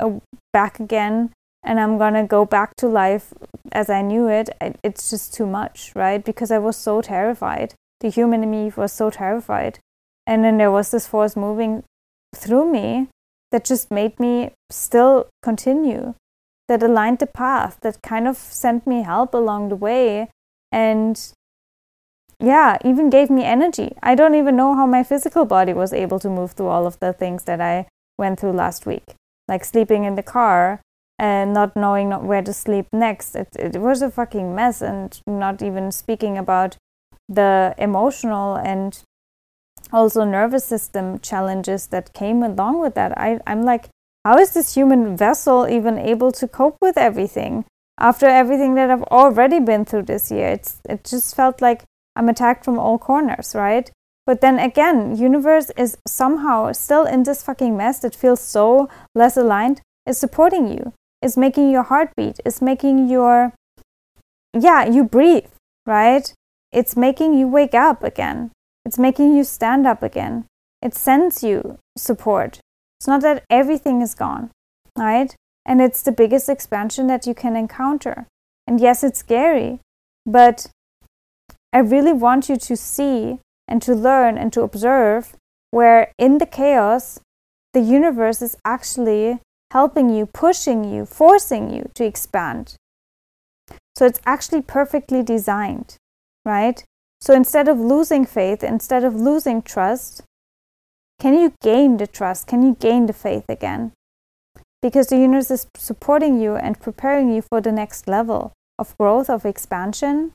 a, 0.00 0.12
back 0.54 0.80
again 0.80 1.32
and 1.64 1.80
I'm 1.80 1.98
to 1.98 2.24
go 2.24 2.44
back 2.44 2.76
to 2.76 2.86
life 2.86 3.32
as 3.72 3.88
I 3.88 4.02
knew 4.02 4.28
it. 4.28 4.50
It's 4.82 5.10
just 5.10 5.32
too 5.34 5.46
much, 5.46 5.92
right? 5.94 6.22
Because 6.22 6.50
I 6.50 6.58
was 6.58 6.76
so 6.76 7.00
terrified. 7.00 7.74
The 8.00 8.10
human 8.10 8.42
in 8.42 8.50
me 8.50 8.72
was 8.76 8.92
so 8.92 9.10
terrified. 9.10 9.78
And 10.26 10.44
then 10.44 10.58
there 10.58 10.70
was 10.70 10.90
this 10.90 11.06
force 11.06 11.36
moving 11.36 11.82
through 12.34 12.70
me 12.70 13.08
that 13.50 13.64
just 13.64 13.90
made 13.90 14.20
me 14.20 14.50
still 14.70 15.28
continue 15.42 16.14
that 16.68 16.82
aligned 16.82 17.18
the 17.18 17.26
path, 17.26 17.78
that 17.82 18.02
kind 18.02 18.26
of 18.26 18.36
sent 18.36 18.86
me 18.86 19.02
help 19.02 19.34
along 19.34 19.68
the 19.68 19.76
way. 19.76 20.28
And 20.72 21.20
yeah, 22.40 22.78
even 22.84 23.10
gave 23.10 23.30
me 23.30 23.44
energy. 23.44 23.94
I 24.02 24.14
don't 24.14 24.34
even 24.34 24.56
know 24.56 24.74
how 24.74 24.86
my 24.86 25.02
physical 25.02 25.44
body 25.44 25.72
was 25.72 25.92
able 25.92 26.18
to 26.20 26.28
move 26.28 26.52
through 26.52 26.68
all 26.68 26.86
of 26.86 26.98
the 27.00 27.12
things 27.12 27.44
that 27.44 27.60
I 27.60 27.86
went 28.18 28.40
through 28.40 28.52
last 28.52 28.86
week, 28.86 29.14
like 29.46 29.64
sleeping 29.64 30.04
in 30.04 30.14
the 30.14 30.22
car 30.22 30.80
and 31.18 31.52
not 31.54 31.76
knowing 31.76 32.10
where 32.26 32.42
to 32.42 32.52
sleep 32.52 32.86
next. 32.92 33.34
It, 33.36 33.48
it 33.58 33.80
was 33.80 34.02
a 34.02 34.10
fucking 34.10 34.54
mess, 34.54 34.82
and 34.82 35.20
not 35.26 35.62
even 35.62 35.92
speaking 35.92 36.36
about 36.38 36.76
the 37.28 37.74
emotional 37.78 38.56
and 38.56 39.02
also 39.92 40.24
nervous 40.24 40.64
system 40.64 41.18
challenges 41.20 41.86
that 41.88 42.12
came 42.12 42.42
along 42.42 42.80
with 42.80 42.94
that. 42.94 43.16
I, 43.18 43.40
I'm 43.46 43.62
like, 43.62 43.88
how 44.24 44.38
is 44.38 44.54
this 44.54 44.74
human 44.74 45.16
vessel 45.16 45.68
even 45.68 45.98
able 45.98 46.32
to 46.32 46.48
cope 46.48 46.78
with 46.80 46.96
everything 46.96 47.64
after 47.98 48.26
everything 48.26 48.74
that 48.74 48.90
I've 48.90 49.02
already 49.04 49.60
been 49.60 49.84
through 49.84 50.04
this 50.04 50.30
year? 50.30 50.48
It's 50.48 50.80
it 50.88 51.04
just 51.04 51.36
felt 51.36 51.60
like 51.60 51.84
I'm 52.16 52.28
attacked 52.28 52.64
from 52.64 52.78
all 52.78 52.98
corners, 52.98 53.54
right? 53.54 53.90
But 54.26 54.40
then 54.40 54.58
again, 54.58 55.16
universe 55.16 55.70
is 55.76 55.98
somehow 56.08 56.72
still 56.72 57.04
in 57.04 57.24
this 57.24 57.42
fucking 57.42 57.76
mess 57.76 58.00
that 58.00 58.14
feels 58.14 58.40
so 58.40 58.88
less 59.14 59.36
aligned, 59.36 59.82
is 60.06 60.18
supporting 60.18 60.68
you, 60.68 60.92
is 61.24 61.36
making 61.36 61.70
your 61.70 61.84
heart 61.84 62.10
beat, 62.16 62.38
is 62.44 62.60
making 62.62 63.08
your 63.08 63.52
yeah, 64.52 64.84
you 64.84 65.02
breathe, 65.02 65.50
right? 65.86 66.32
it's 66.74 66.96
making 66.96 67.34
you 67.34 67.46
wake 67.46 67.72
up 67.72 68.02
again. 68.02 68.50
It's 68.84 68.98
making 68.98 69.34
you 69.34 69.44
stand 69.44 69.86
up 69.86 70.02
again. 70.02 70.46
It 70.82 70.94
sends 70.94 71.42
you 71.42 71.78
support. 71.96 72.58
It's 72.98 73.06
not 73.06 73.22
that 73.22 73.44
everything 73.48 74.02
is 74.02 74.14
gone, 74.14 74.50
right? 74.98 75.34
And 75.64 75.80
it's 75.80 76.02
the 76.02 76.12
biggest 76.12 76.48
expansion 76.48 77.06
that 77.06 77.26
you 77.26 77.34
can 77.34 77.56
encounter. 77.56 78.26
And 78.66 78.80
yes, 78.80 79.04
it's 79.04 79.20
scary, 79.20 79.80
but 80.26 80.66
I 81.72 81.78
really 81.78 82.12
want 82.12 82.48
you 82.48 82.56
to 82.56 82.76
see 82.76 83.38
and 83.68 83.80
to 83.82 83.94
learn 83.94 84.36
and 84.36 84.52
to 84.52 84.62
observe 84.62 85.36
where 85.70 86.12
in 86.18 86.38
the 86.38 86.46
chaos, 86.46 87.20
the 87.72 87.80
universe 87.80 88.42
is 88.42 88.56
actually 88.64 89.38
helping 89.74 90.08
you, 90.08 90.24
pushing 90.24 90.84
you, 90.84 91.04
forcing 91.04 91.68
you 91.68 91.90
to 91.96 92.04
expand. 92.04 92.76
So 93.96 94.06
it's 94.06 94.20
actually 94.24 94.62
perfectly 94.62 95.22
designed, 95.24 95.96
right? 96.44 96.82
So 97.20 97.34
instead 97.34 97.66
of 97.66 97.80
losing 97.80 98.24
faith, 98.24 98.62
instead 98.62 99.02
of 99.02 99.16
losing 99.16 99.62
trust, 99.62 100.22
can 101.20 101.34
you 101.34 101.54
gain 101.60 101.96
the 101.96 102.06
trust? 102.06 102.46
Can 102.46 102.62
you 102.62 102.76
gain 102.78 103.06
the 103.06 103.12
faith 103.12 103.46
again? 103.48 103.92
Because 104.80 105.08
the 105.08 105.18
universe 105.18 105.50
is 105.50 105.66
supporting 105.76 106.40
you 106.40 106.54
and 106.54 106.80
preparing 106.80 107.34
you 107.34 107.42
for 107.42 107.60
the 107.60 107.72
next 107.72 108.06
level 108.06 108.52
of 108.78 108.96
growth, 108.96 109.28
of 109.28 109.44
expansion, 109.44 110.32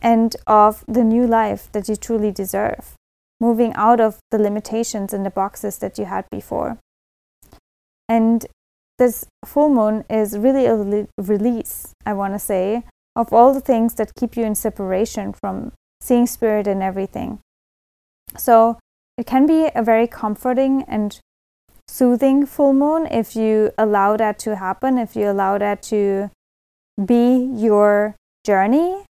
and 0.00 0.36
of 0.46 0.84
the 0.86 1.02
new 1.02 1.26
life 1.26 1.68
that 1.72 1.88
you 1.88 1.96
truly 1.96 2.30
deserve, 2.30 2.94
moving 3.40 3.72
out 3.74 4.00
of 4.00 4.18
the 4.30 4.38
limitations 4.38 5.12
and 5.12 5.26
the 5.26 5.30
boxes 5.30 5.78
that 5.78 5.98
you 5.98 6.04
had 6.04 6.26
before. 6.30 6.78
And 8.08 8.46
this 8.98 9.26
full 9.44 9.68
moon 9.68 10.04
is 10.10 10.36
really 10.36 10.66
a 10.66 11.06
release, 11.18 11.92
I 12.04 12.14
want 12.14 12.34
to 12.34 12.38
say, 12.38 12.84
of 13.14 13.32
all 13.32 13.52
the 13.54 13.60
things 13.60 13.94
that 13.94 14.14
keep 14.14 14.36
you 14.36 14.44
in 14.44 14.54
separation 14.54 15.32
from 15.32 15.72
seeing 16.00 16.26
spirit 16.26 16.66
and 16.66 16.82
everything. 16.82 17.40
So 18.36 18.78
it 19.16 19.26
can 19.26 19.46
be 19.46 19.70
a 19.74 19.82
very 19.82 20.06
comforting 20.06 20.84
and 20.88 21.18
soothing 21.86 22.46
full 22.46 22.72
moon 22.72 23.06
if 23.06 23.34
you 23.34 23.72
allow 23.78 24.16
that 24.16 24.38
to 24.40 24.56
happen, 24.56 24.98
if 24.98 25.16
you 25.16 25.30
allow 25.30 25.58
that 25.58 25.82
to 25.84 26.30
be 27.04 27.50
your 27.54 28.16
journey 28.44 29.04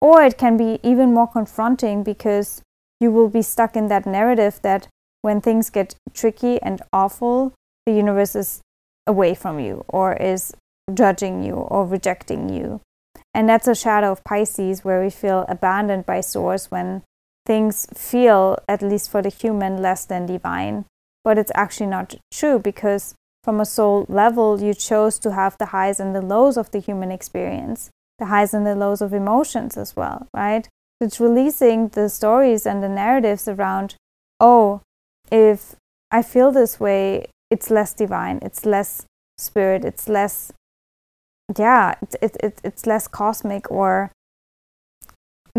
or 0.00 0.22
it 0.22 0.36
can 0.36 0.56
be 0.56 0.80
even 0.82 1.14
more 1.14 1.28
confronting 1.28 2.02
because 2.02 2.62
you 3.00 3.10
will 3.10 3.28
be 3.28 3.42
stuck 3.42 3.76
in 3.76 3.88
that 3.88 4.04
narrative 4.04 4.60
that 4.62 4.88
when 5.22 5.40
things 5.40 5.70
get 5.70 5.94
tricky 6.12 6.60
and 6.60 6.82
awful, 6.92 7.52
the 7.86 7.92
universe 7.92 8.34
is 8.34 8.60
away 9.06 9.34
from 9.34 9.58
you 9.58 9.84
or 9.88 10.14
is 10.14 10.54
judging 10.92 11.42
you 11.42 11.54
or 11.54 11.86
rejecting 11.86 12.48
you. 12.48 12.80
And 13.34 13.48
that's 13.48 13.66
a 13.66 13.74
shadow 13.74 14.12
of 14.12 14.24
Pisces 14.24 14.84
where 14.84 15.02
we 15.02 15.10
feel 15.10 15.46
abandoned 15.48 16.06
by 16.06 16.20
Source 16.20 16.70
when 16.70 17.02
things 17.46 17.86
feel, 17.94 18.58
at 18.68 18.82
least 18.82 19.10
for 19.10 19.22
the 19.22 19.30
human, 19.30 19.80
less 19.80 20.04
than 20.04 20.26
divine. 20.26 20.84
But 21.24 21.38
it's 21.38 21.52
actually 21.54 21.86
not 21.86 22.14
true 22.32 22.58
because 22.58 23.14
from 23.42 23.60
a 23.60 23.66
soul 23.66 24.06
level, 24.08 24.60
you 24.60 24.74
chose 24.74 25.18
to 25.20 25.32
have 25.32 25.56
the 25.58 25.66
highs 25.66 25.98
and 25.98 26.14
the 26.14 26.20
lows 26.22 26.56
of 26.56 26.70
the 26.70 26.78
human 26.78 27.10
experience 27.10 27.90
the 28.22 28.26
highs 28.26 28.54
and 28.54 28.64
the 28.64 28.76
lows 28.76 29.00
of 29.00 29.12
emotions 29.12 29.76
as 29.76 29.96
well, 29.96 30.28
right? 30.32 30.68
It's 31.00 31.18
releasing 31.18 31.88
the 31.88 32.08
stories 32.08 32.64
and 32.66 32.80
the 32.82 32.88
narratives 32.88 33.48
around, 33.48 33.96
oh, 34.38 34.80
if 35.30 35.74
I 36.12 36.22
feel 36.22 36.52
this 36.52 36.78
way, 36.78 37.26
it's 37.52 37.70
less 37.70 37.92
divine, 37.92 38.38
it's 38.40 38.64
less 38.64 39.04
spirit, 39.36 39.84
it's 39.84 40.08
less, 40.08 40.52
yeah, 41.58 41.94
it, 42.00 42.14
it, 42.22 42.36
it 42.42 42.60
it's 42.64 42.86
less 42.86 43.06
cosmic 43.06 43.70
or 43.70 44.10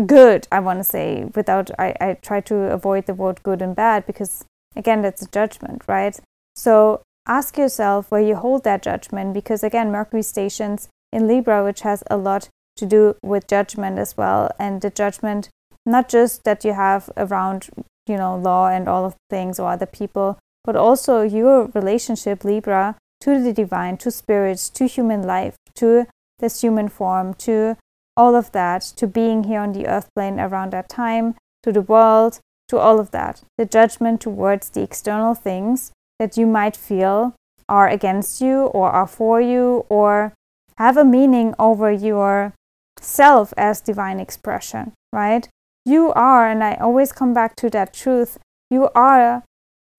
good, 0.06 0.48
I 0.50 0.58
want 0.58 0.80
to 0.80 0.84
say, 0.84 1.26
without, 1.36 1.70
I, 1.78 1.94
I 2.00 2.14
try 2.14 2.40
to 2.42 2.56
avoid 2.72 3.06
the 3.06 3.14
word 3.14 3.42
good 3.44 3.62
and 3.62 3.76
bad 3.76 4.06
because, 4.06 4.44
again, 4.74 5.02
that's 5.02 5.22
a 5.22 5.30
judgment, 5.30 5.82
right? 5.86 6.18
So 6.56 7.02
ask 7.26 7.56
yourself 7.56 8.10
where 8.10 8.20
you 8.20 8.34
hold 8.34 8.64
that 8.64 8.82
judgment 8.82 9.32
because, 9.32 9.62
again, 9.62 9.92
Mercury 9.92 10.22
stations 10.22 10.88
in 11.12 11.28
Libra, 11.28 11.64
which 11.64 11.82
has 11.82 12.02
a 12.10 12.16
lot 12.16 12.48
to 12.76 12.86
do 12.86 13.14
with 13.22 13.46
judgment 13.46 14.00
as 14.00 14.16
well. 14.16 14.50
And 14.58 14.80
the 14.80 14.90
judgment, 14.90 15.48
not 15.86 16.08
just 16.08 16.42
that 16.42 16.64
you 16.64 16.72
have 16.72 17.08
around, 17.16 17.70
you 18.08 18.16
know, 18.16 18.36
law 18.36 18.68
and 18.68 18.88
all 18.88 19.04
of 19.04 19.14
things 19.30 19.60
or 19.60 19.70
other 19.70 19.86
people, 19.86 20.38
but 20.64 20.76
also 20.76 21.22
your 21.22 21.66
relationship, 21.74 22.44
Libra, 22.44 22.96
to 23.20 23.42
the 23.42 23.52
divine, 23.52 23.96
to 23.98 24.10
spirits, 24.10 24.68
to 24.70 24.86
human 24.86 25.22
life, 25.22 25.56
to 25.76 26.06
this 26.38 26.62
human 26.62 26.88
form, 26.88 27.34
to 27.34 27.76
all 28.16 28.34
of 28.34 28.52
that, 28.52 28.82
to 28.96 29.06
being 29.06 29.44
here 29.44 29.60
on 29.60 29.72
the 29.72 29.86
earth 29.86 30.08
plane 30.14 30.40
around 30.40 30.72
that 30.72 30.88
time, 30.88 31.34
to 31.62 31.72
the 31.72 31.82
world, 31.82 32.40
to 32.68 32.78
all 32.78 32.98
of 32.98 33.10
that. 33.10 33.42
The 33.58 33.66
judgment 33.66 34.20
towards 34.20 34.70
the 34.70 34.82
external 34.82 35.34
things 35.34 35.92
that 36.18 36.36
you 36.36 36.46
might 36.46 36.76
feel 36.76 37.34
are 37.68 37.88
against 37.88 38.40
you 38.40 38.66
or 38.66 38.90
are 38.90 39.06
for 39.06 39.40
you 39.40 39.86
or 39.88 40.32
have 40.76 40.96
a 40.96 41.04
meaning 41.04 41.54
over 41.58 41.90
your 41.90 42.54
self 43.00 43.52
as 43.56 43.80
divine 43.80 44.20
expression, 44.20 44.92
right? 45.12 45.48
You 45.84 46.12
are, 46.12 46.48
and 46.48 46.62
I 46.62 46.74
always 46.74 47.12
come 47.12 47.34
back 47.34 47.56
to 47.56 47.70
that 47.70 47.92
truth, 47.92 48.38
you 48.70 48.88
are 48.94 49.42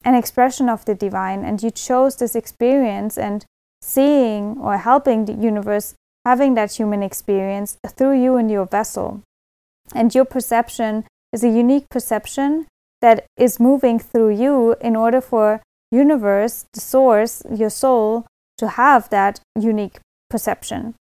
an 0.06 0.16
expression 0.16 0.70
of 0.70 0.86
the 0.86 0.96
divine, 0.96 1.44
and 1.44 1.62
you 1.62 1.72
chose 1.72 2.16
this 2.16 2.36
experience 2.36 3.18
and 3.18 3.46
seeing 3.82 4.58
or 4.60 4.78
helping 4.78 5.26
the 5.26 5.34
universe 5.34 5.96
having 6.26 6.56
that 6.56 6.74
human 6.74 7.04
experience 7.04 7.78
through 7.88 8.22
you 8.22 8.36
and 8.36 8.50
your 8.50 8.66
vessel. 8.66 9.22
And 9.94 10.14
your 10.14 10.26
perception 10.26 11.06
is 11.32 11.44
a 11.44 11.50
unique 11.50 11.88
perception 11.90 12.66
that 13.02 13.26
is 13.38 13.60
moving 13.60 14.00
through 14.00 14.36
you 14.36 14.76
in 14.82 14.96
order 14.96 15.22
for 15.22 15.62
universe, 15.92 16.66
the 16.74 16.82
source, 16.82 17.44
your 17.54 17.70
soul, 17.70 18.26
to 18.58 18.70
have 18.70 19.10
that 19.10 19.40
unique 19.60 20.00
perception. 20.30 20.96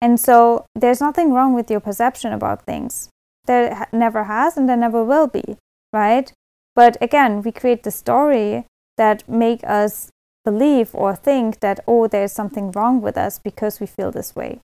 And 0.00 0.18
so 0.18 0.64
there's 0.74 1.00
nothing 1.00 1.32
wrong 1.32 1.52
with 1.54 1.70
your 1.70 1.80
perception 1.80 2.32
about 2.32 2.64
things. 2.64 3.10
There 3.44 3.86
never 3.92 4.24
has 4.24 4.56
and 4.56 4.68
there 4.68 4.76
never 4.76 5.04
will 5.04 5.26
be, 5.26 5.58
right? 5.92 6.32
But 6.74 6.96
again, 7.00 7.42
we 7.42 7.52
create 7.52 7.82
the 7.82 7.90
story 7.90 8.66
that 8.96 9.28
make 9.28 9.62
us 9.64 10.10
believe 10.44 10.94
or 10.94 11.16
think 11.16 11.60
that 11.60 11.80
oh 11.86 12.06
there's 12.06 12.32
something 12.32 12.70
wrong 12.72 13.00
with 13.00 13.16
us 13.16 13.38
because 13.38 13.80
we 13.80 13.86
feel 13.86 14.10
this 14.10 14.36
way. 14.36 14.60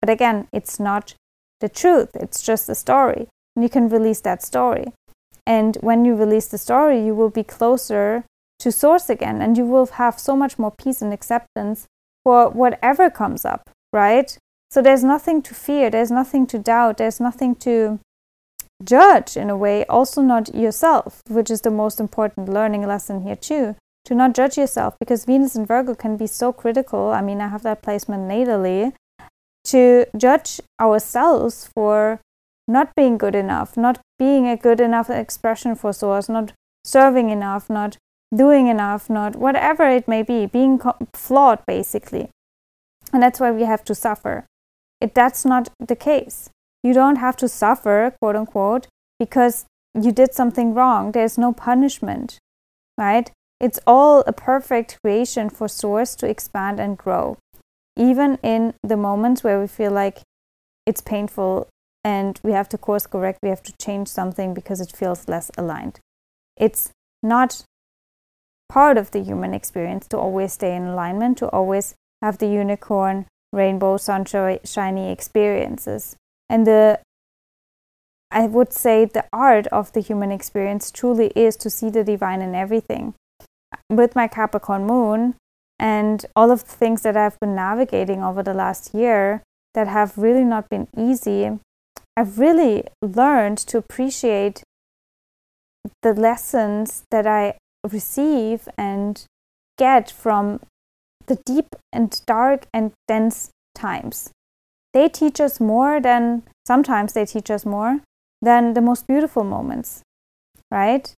But 0.00 0.10
again, 0.10 0.48
it's 0.52 0.78
not 0.78 1.14
the 1.60 1.68
truth. 1.68 2.10
It's 2.14 2.42
just 2.42 2.68
a 2.68 2.74
story. 2.74 3.28
And 3.54 3.62
you 3.62 3.68
can 3.68 3.88
release 3.88 4.20
that 4.20 4.42
story. 4.42 4.92
And 5.46 5.76
when 5.80 6.04
you 6.04 6.14
release 6.14 6.48
the 6.48 6.58
story, 6.58 7.04
you 7.04 7.14
will 7.14 7.30
be 7.30 7.42
closer 7.42 8.24
to 8.58 8.72
source 8.72 9.08
again 9.08 9.42
and 9.42 9.56
you 9.56 9.64
will 9.64 9.86
have 9.86 10.18
so 10.18 10.36
much 10.36 10.58
more 10.58 10.70
peace 10.70 11.02
and 11.02 11.12
acceptance 11.12 11.86
for 12.24 12.50
whatever 12.50 13.10
comes 13.10 13.44
up, 13.44 13.70
right? 13.92 14.36
So 14.70 14.82
there's 14.82 15.04
nothing 15.04 15.42
to 15.42 15.54
fear, 15.54 15.90
there's 15.90 16.10
nothing 16.10 16.46
to 16.48 16.58
doubt, 16.58 16.98
there's 16.98 17.20
nothing 17.20 17.54
to 17.56 18.00
judge 18.84 19.36
in 19.36 19.50
a 19.50 19.56
way, 19.56 19.84
also 19.86 20.22
not 20.22 20.54
yourself, 20.54 21.22
which 21.28 21.50
is 21.50 21.62
the 21.62 21.70
most 21.70 22.00
important 22.00 22.48
learning 22.48 22.86
lesson 22.86 23.22
here 23.22 23.36
too. 23.36 23.76
To 24.06 24.14
not 24.14 24.34
judge 24.34 24.56
yourself 24.56 24.94
because 25.00 25.24
Venus 25.24 25.56
and 25.56 25.66
Virgo 25.66 25.94
can 25.94 26.16
be 26.16 26.28
so 26.28 26.52
critical. 26.52 27.10
I 27.10 27.20
mean, 27.22 27.40
I 27.40 27.48
have 27.48 27.64
that 27.64 27.82
placement 27.82 28.30
natally 28.30 28.92
to 29.64 30.06
judge 30.16 30.60
ourselves 30.80 31.68
for 31.74 32.20
not 32.68 32.94
being 32.94 33.18
good 33.18 33.34
enough, 33.34 33.76
not 33.76 34.00
being 34.18 34.46
a 34.46 34.56
good 34.56 34.80
enough 34.80 35.10
expression 35.10 35.74
for 35.74 35.92
source, 35.92 36.28
not 36.28 36.52
serving 36.84 37.30
enough, 37.30 37.68
not 37.68 37.96
doing 38.34 38.68
enough, 38.68 39.10
not 39.10 39.36
whatever 39.36 39.88
it 39.88 40.06
may 40.06 40.22
be, 40.22 40.46
being 40.46 40.78
co- 40.78 40.96
flawed 41.12 41.60
basically. 41.66 42.28
And 43.12 43.22
that's 43.22 43.40
why 43.40 43.50
we 43.50 43.62
have 43.62 43.84
to 43.84 43.94
suffer. 43.94 44.44
It, 45.00 45.14
that's 45.14 45.44
not 45.44 45.68
the 45.78 45.96
case. 45.96 46.50
You 46.82 46.92
don't 46.92 47.16
have 47.16 47.36
to 47.38 47.48
suffer, 47.48 48.14
quote 48.20 48.36
unquote, 48.36 48.86
because 49.18 49.64
you 49.94 50.12
did 50.12 50.34
something 50.34 50.74
wrong. 50.74 51.12
There's 51.12 51.38
no 51.38 51.52
punishment, 51.52 52.38
right? 52.98 53.30
It's 53.60 53.80
all 53.86 54.22
a 54.26 54.32
perfect 54.32 54.98
creation 55.02 55.48
for 55.48 55.68
Source 55.68 56.14
to 56.16 56.28
expand 56.28 56.78
and 56.78 56.98
grow, 56.98 57.38
even 57.96 58.38
in 58.42 58.74
the 58.82 58.96
moments 58.96 59.42
where 59.42 59.58
we 59.58 59.66
feel 59.66 59.92
like 59.92 60.20
it's 60.84 61.00
painful 61.00 61.68
and 62.04 62.38
we 62.44 62.52
have 62.52 62.68
to 62.68 62.78
course 62.78 63.06
correct, 63.06 63.40
we 63.42 63.48
have 63.48 63.62
to 63.64 63.72
change 63.80 64.08
something 64.08 64.54
because 64.54 64.80
it 64.80 64.94
feels 64.94 65.26
less 65.26 65.50
aligned. 65.58 65.98
It's 66.56 66.90
not 67.22 67.64
part 68.68 68.96
of 68.98 69.10
the 69.10 69.22
human 69.22 69.54
experience 69.54 70.06
to 70.08 70.18
always 70.18 70.52
stay 70.52 70.76
in 70.76 70.86
alignment, 70.86 71.38
to 71.38 71.48
always 71.48 71.94
have 72.22 72.38
the 72.38 72.46
unicorn 72.46 73.26
rainbow 73.52 73.96
sunshiny 73.96 75.10
experiences. 75.10 76.16
And 76.48 76.66
the 76.66 77.00
I 78.30 78.46
would 78.46 78.72
say 78.72 79.04
the 79.04 79.24
art 79.32 79.66
of 79.68 79.92
the 79.92 80.00
human 80.00 80.32
experience 80.32 80.90
truly 80.90 81.28
is 81.36 81.56
to 81.56 81.70
see 81.70 81.90
the 81.90 82.04
divine 82.04 82.42
in 82.42 82.54
everything. 82.54 83.14
With 83.88 84.16
my 84.16 84.26
Capricorn 84.26 84.84
moon 84.84 85.36
and 85.78 86.26
all 86.34 86.50
of 86.50 86.64
the 86.64 86.72
things 86.72 87.02
that 87.02 87.16
I've 87.16 87.38
been 87.40 87.54
navigating 87.54 88.22
over 88.22 88.42
the 88.42 88.54
last 88.54 88.94
year 88.94 89.42
that 89.74 89.86
have 89.86 90.18
really 90.18 90.44
not 90.44 90.68
been 90.68 90.88
easy, 90.96 91.58
I've 92.16 92.38
really 92.38 92.84
learned 93.00 93.58
to 93.58 93.78
appreciate 93.78 94.62
the 96.02 96.14
lessons 96.14 97.04
that 97.10 97.26
I 97.26 97.58
receive 97.88 98.68
and 98.76 99.24
get 99.78 100.10
from 100.10 100.60
the 101.26 101.38
deep 101.44 101.76
and 101.92 102.20
dark 102.26 102.66
and 102.72 102.92
dense 103.06 103.50
times. 103.74 104.30
They 104.96 105.10
teach 105.10 105.42
us 105.42 105.60
more 105.60 106.00
than 106.00 106.42
sometimes 106.64 107.12
they 107.12 107.26
teach 107.26 107.50
us 107.50 107.66
more 107.66 108.00
than 108.40 108.72
the 108.72 108.80
most 108.80 109.06
beautiful 109.06 109.44
moments, 109.44 110.00
right? 110.70 111.12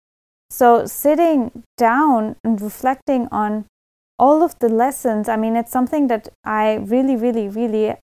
So, 0.49 0.87
sitting 0.87 1.63
down 1.77 2.37
and 2.43 2.59
reflecting 2.59 3.29
on 3.31 3.67
all 4.19 4.43
of 4.43 4.59
the 4.61 4.71
lessons, 4.71 5.29
I 5.29 5.37
mean, 5.37 5.57
it's 5.57 5.71
something 5.71 6.07
that 6.07 6.31
I 6.43 6.77
really, 6.77 7.17
really, 7.17 7.49
really 7.49 7.97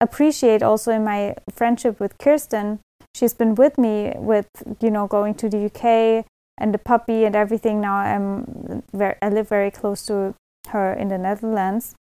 appreciate 0.00 0.64
also 0.64 0.90
in 0.90 1.04
my 1.04 1.36
friendship 1.48 2.00
with 2.00 2.18
Kirsten. 2.18 2.80
She's 3.14 3.34
been 3.34 3.54
with 3.54 3.78
me 3.78 4.14
with, 4.16 4.48
you 4.80 4.90
know, 4.90 5.06
going 5.06 5.34
to 5.34 5.48
the 5.48 5.66
UK 5.66 6.26
and 6.58 6.74
the 6.74 6.78
puppy 6.78 7.24
and 7.24 7.36
everything. 7.36 7.80
Now 7.80 7.98
I'm 7.98 8.82
very, 8.92 9.14
I 9.22 9.28
live 9.28 9.48
very 9.48 9.70
close 9.70 10.04
to 10.06 10.34
her 10.70 10.92
in 10.92 11.06
the 11.06 11.18
Netherlands. 11.18 11.94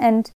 And 0.00 0.30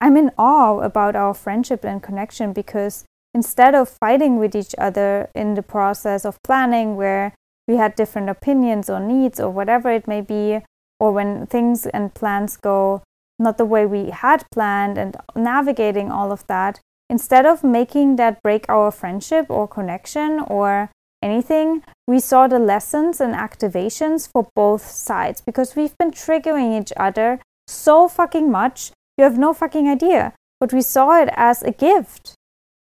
I'm 0.00 0.16
in 0.16 0.30
awe 0.38 0.78
about 0.80 1.16
our 1.16 1.34
friendship 1.34 1.84
and 1.84 2.02
connection 2.02 2.52
because 2.52 3.04
instead 3.34 3.74
of 3.74 3.88
fighting 3.88 4.38
with 4.38 4.54
each 4.54 4.74
other 4.78 5.28
in 5.34 5.54
the 5.54 5.62
process 5.62 6.24
of 6.24 6.42
planning 6.42 6.96
where 6.96 7.34
we 7.66 7.76
had 7.76 7.94
different 7.96 8.30
opinions 8.30 8.88
or 8.88 9.00
needs 9.00 9.38
or 9.38 9.50
whatever 9.50 9.90
it 9.90 10.08
may 10.08 10.20
be, 10.20 10.60
or 10.98 11.12
when 11.12 11.46
things 11.46 11.86
and 11.86 12.14
plans 12.14 12.56
go 12.56 13.02
not 13.38 13.58
the 13.58 13.64
way 13.64 13.86
we 13.86 14.10
had 14.10 14.44
planned 14.50 14.98
and 14.98 15.16
navigating 15.36 16.10
all 16.10 16.32
of 16.32 16.46
that, 16.46 16.80
instead 17.08 17.46
of 17.46 17.62
making 17.62 18.16
that 18.16 18.42
break 18.42 18.66
our 18.68 18.90
friendship 18.90 19.46
or 19.48 19.68
connection 19.68 20.40
or 20.40 20.90
anything, 21.22 21.82
we 22.06 22.18
saw 22.18 22.48
the 22.48 22.58
lessons 22.58 23.20
and 23.20 23.34
activations 23.34 24.28
for 24.30 24.48
both 24.54 24.84
sides 24.90 25.40
because 25.40 25.76
we've 25.76 25.96
been 25.98 26.10
triggering 26.10 26.80
each 26.80 26.92
other 26.96 27.40
so 27.66 28.08
fucking 28.08 28.50
much. 28.50 28.92
You 29.18 29.24
have 29.24 29.36
no 29.36 29.52
fucking 29.52 29.88
idea. 29.88 30.32
But 30.60 30.72
we 30.72 30.80
saw 30.80 31.20
it 31.20 31.28
as 31.36 31.62
a 31.62 31.72
gift, 31.72 32.34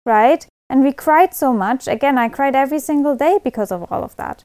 right? 0.06 0.46
And 0.68 0.82
we 0.82 0.92
cried 0.92 1.34
so 1.34 1.52
much. 1.52 1.86
Again, 1.86 2.16
I 2.16 2.28
cried 2.28 2.56
every 2.56 2.78
single 2.78 3.16
day 3.16 3.38
because 3.42 3.70
of 3.70 3.90
all 3.92 4.02
of 4.02 4.16
that. 4.16 4.42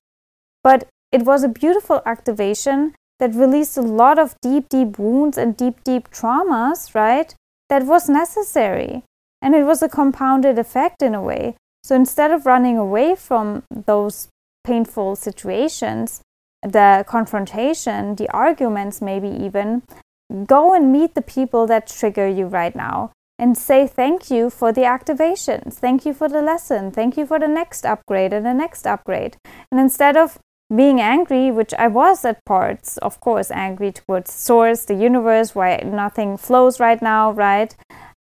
But 0.63 0.87
it 1.11 1.23
was 1.23 1.43
a 1.43 1.47
beautiful 1.47 2.01
activation 2.05 2.93
that 3.19 3.33
released 3.33 3.77
a 3.77 3.81
lot 3.81 4.19
of 4.19 4.35
deep, 4.41 4.67
deep 4.69 4.99
wounds 4.99 5.37
and 5.37 5.55
deep, 5.55 5.83
deep 5.83 6.09
traumas, 6.09 6.93
right? 6.93 7.33
That 7.69 7.85
was 7.85 8.09
necessary. 8.09 9.03
And 9.41 9.55
it 9.55 9.63
was 9.63 9.81
a 9.81 9.89
compounded 9.89 10.59
effect 10.59 11.01
in 11.01 11.15
a 11.15 11.21
way. 11.21 11.55
So 11.83 11.95
instead 11.95 12.31
of 12.31 12.45
running 12.45 12.77
away 12.77 13.15
from 13.15 13.63
those 13.69 14.27
painful 14.63 15.15
situations, 15.15 16.21
the 16.63 17.05
confrontation, 17.07 18.15
the 18.15 18.29
arguments, 18.31 19.01
maybe 19.01 19.29
even, 19.29 19.83
go 20.45 20.73
and 20.73 20.91
meet 20.91 21.15
the 21.15 21.21
people 21.21 21.67
that 21.67 21.87
trigger 21.87 22.27
you 22.27 22.45
right 22.45 22.75
now 22.75 23.11
and 23.37 23.57
say 23.57 23.85
thank 23.85 24.31
you 24.31 24.49
for 24.49 24.71
the 24.71 24.81
activations. 24.81 25.73
Thank 25.73 26.05
you 26.05 26.13
for 26.13 26.29
the 26.29 26.41
lesson. 26.41 26.91
Thank 26.91 27.17
you 27.17 27.25
for 27.25 27.39
the 27.39 27.47
next 27.47 27.85
upgrade 27.85 28.33
and 28.33 28.45
the 28.45 28.53
next 28.53 28.87
upgrade. 28.87 29.37
And 29.71 29.79
instead 29.79 30.15
of 30.15 30.39
being 30.73 30.99
angry, 30.99 31.51
which 31.51 31.73
I 31.73 31.87
was 31.87 32.25
at 32.25 32.43
parts, 32.45 32.97
of 32.97 33.19
course, 33.19 33.51
angry 33.51 33.91
towards 33.91 34.33
source, 34.33 34.85
the 34.85 34.95
universe, 34.95 35.53
why 35.53 35.77
nothing 35.85 36.37
flows 36.37 36.79
right 36.79 37.01
now, 37.01 37.31
right? 37.31 37.75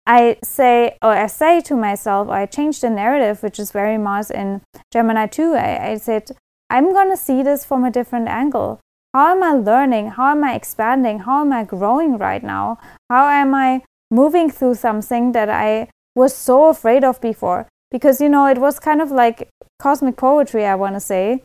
I 0.06 0.38
say, 0.44 0.98
or 1.02 1.12
I 1.12 1.28
say 1.28 1.62
to 1.62 1.76
myself, 1.76 2.28
or 2.28 2.34
I 2.34 2.46
changed 2.46 2.82
the 2.82 2.90
narrative, 2.90 3.44
which 3.44 3.60
is 3.60 3.72
very 3.72 3.98
Mars 3.98 4.30
in 4.30 4.62
Gemini 4.92 5.28
2. 5.28 5.54
I, 5.54 5.92
I 5.92 5.98
said, 5.98 6.32
I'm 6.70 6.94
going 6.94 7.10
to 7.10 7.18
see 7.18 7.44
this 7.44 7.66
from 7.66 7.84
a 7.84 7.92
different 7.92 8.28
angle. 8.28 8.80
How 9.14 9.32
am 9.36 9.42
I 9.42 9.54
learning? 9.54 10.12
How 10.12 10.32
am 10.32 10.44
I 10.44 10.54
expanding? 10.54 11.20
How 11.20 11.42
am 11.42 11.52
I 11.52 11.64
growing 11.64 12.18
right 12.18 12.44
now? 12.44 12.78
How 13.10 13.28
am 13.28 13.56
I 13.56 13.84
moving 14.12 14.50
through 14.50 14.76
something 14.76 15.32
that 15.32 15.50
I 15.50 15.90
was 16.16 16.36
so 16.36 16.68
afraid 16.68 17.04
of 17.04 17.20
before? 17.22 17.68
Because, 17.90 18.22
you 18.22 18.30
know, 18.30 18.46
it 18.48 18.58
was 18.58 18.80
kind 18.80 19.02
of 19.02 19.12
like 19.12 19.50
cosmic 19.80 20.18
poetry, 20.18 20.66
I 20.66 20.76
want 20.76 20.96
to 20.96 21.00
say. 21.00 21.44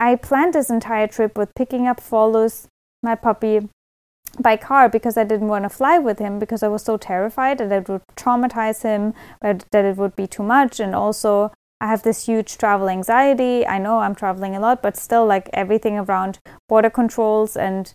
I 0.00 0.16
planned 0.16 0.54
this 0.54 0.70
entire 0.70 1.06
trip 1.06 1.38
with 1.38 1.54
picking 1.54 1.86
up 1.86 2.00
Follows, 2.00 2.68
my 3.02 3.14
puppy, 3.14 3.68
by 4.40 4.56
car 4.56 4.88
because 4.88 5.16
I 5.16 5.24
didn't 5.24 5.48
want 5.48 5.64
to 5.64 5.68
fly 5.68 5.98
with 5.98 6.18
him 6.18 6.38
because 6.38 6.62
I 6.62 6.68
was 6.68 6.82
so 6.82 6.96
terrified 6.96 7.58
that 7.58 7.70
it 7.70 7.88
would 7.88 8.02
traumatize 8.16 8.82
him, 8.82 9.14
that 9.40 9.66
it 9.72 9.96
would 9.96 10.16
be 10.16 10.26
too 10.26 10.42
much. 10.42 10.80
And 10.80 10.94
also, 10.94 11.52
I 11.80 11.86
have 11.88 12.02
this 12.02 12.26
huge 12.26 12.56
travel 12.56 12.88
anxiety. 12.88 13.66
I 13.66 13.78
know 13.78 13.98
I'm 13.98 14.14
traveling 14.14 14.56
a 14.56 14.60
lot, 14.60 14.82
but 14.82 14.96
still, 14.96 15.26
like 15.26 15.50
everything 15.52 15.98
around 15.98 16.38
border 16.68 16.90
controls 16.90 17.56
and 17.56 17.92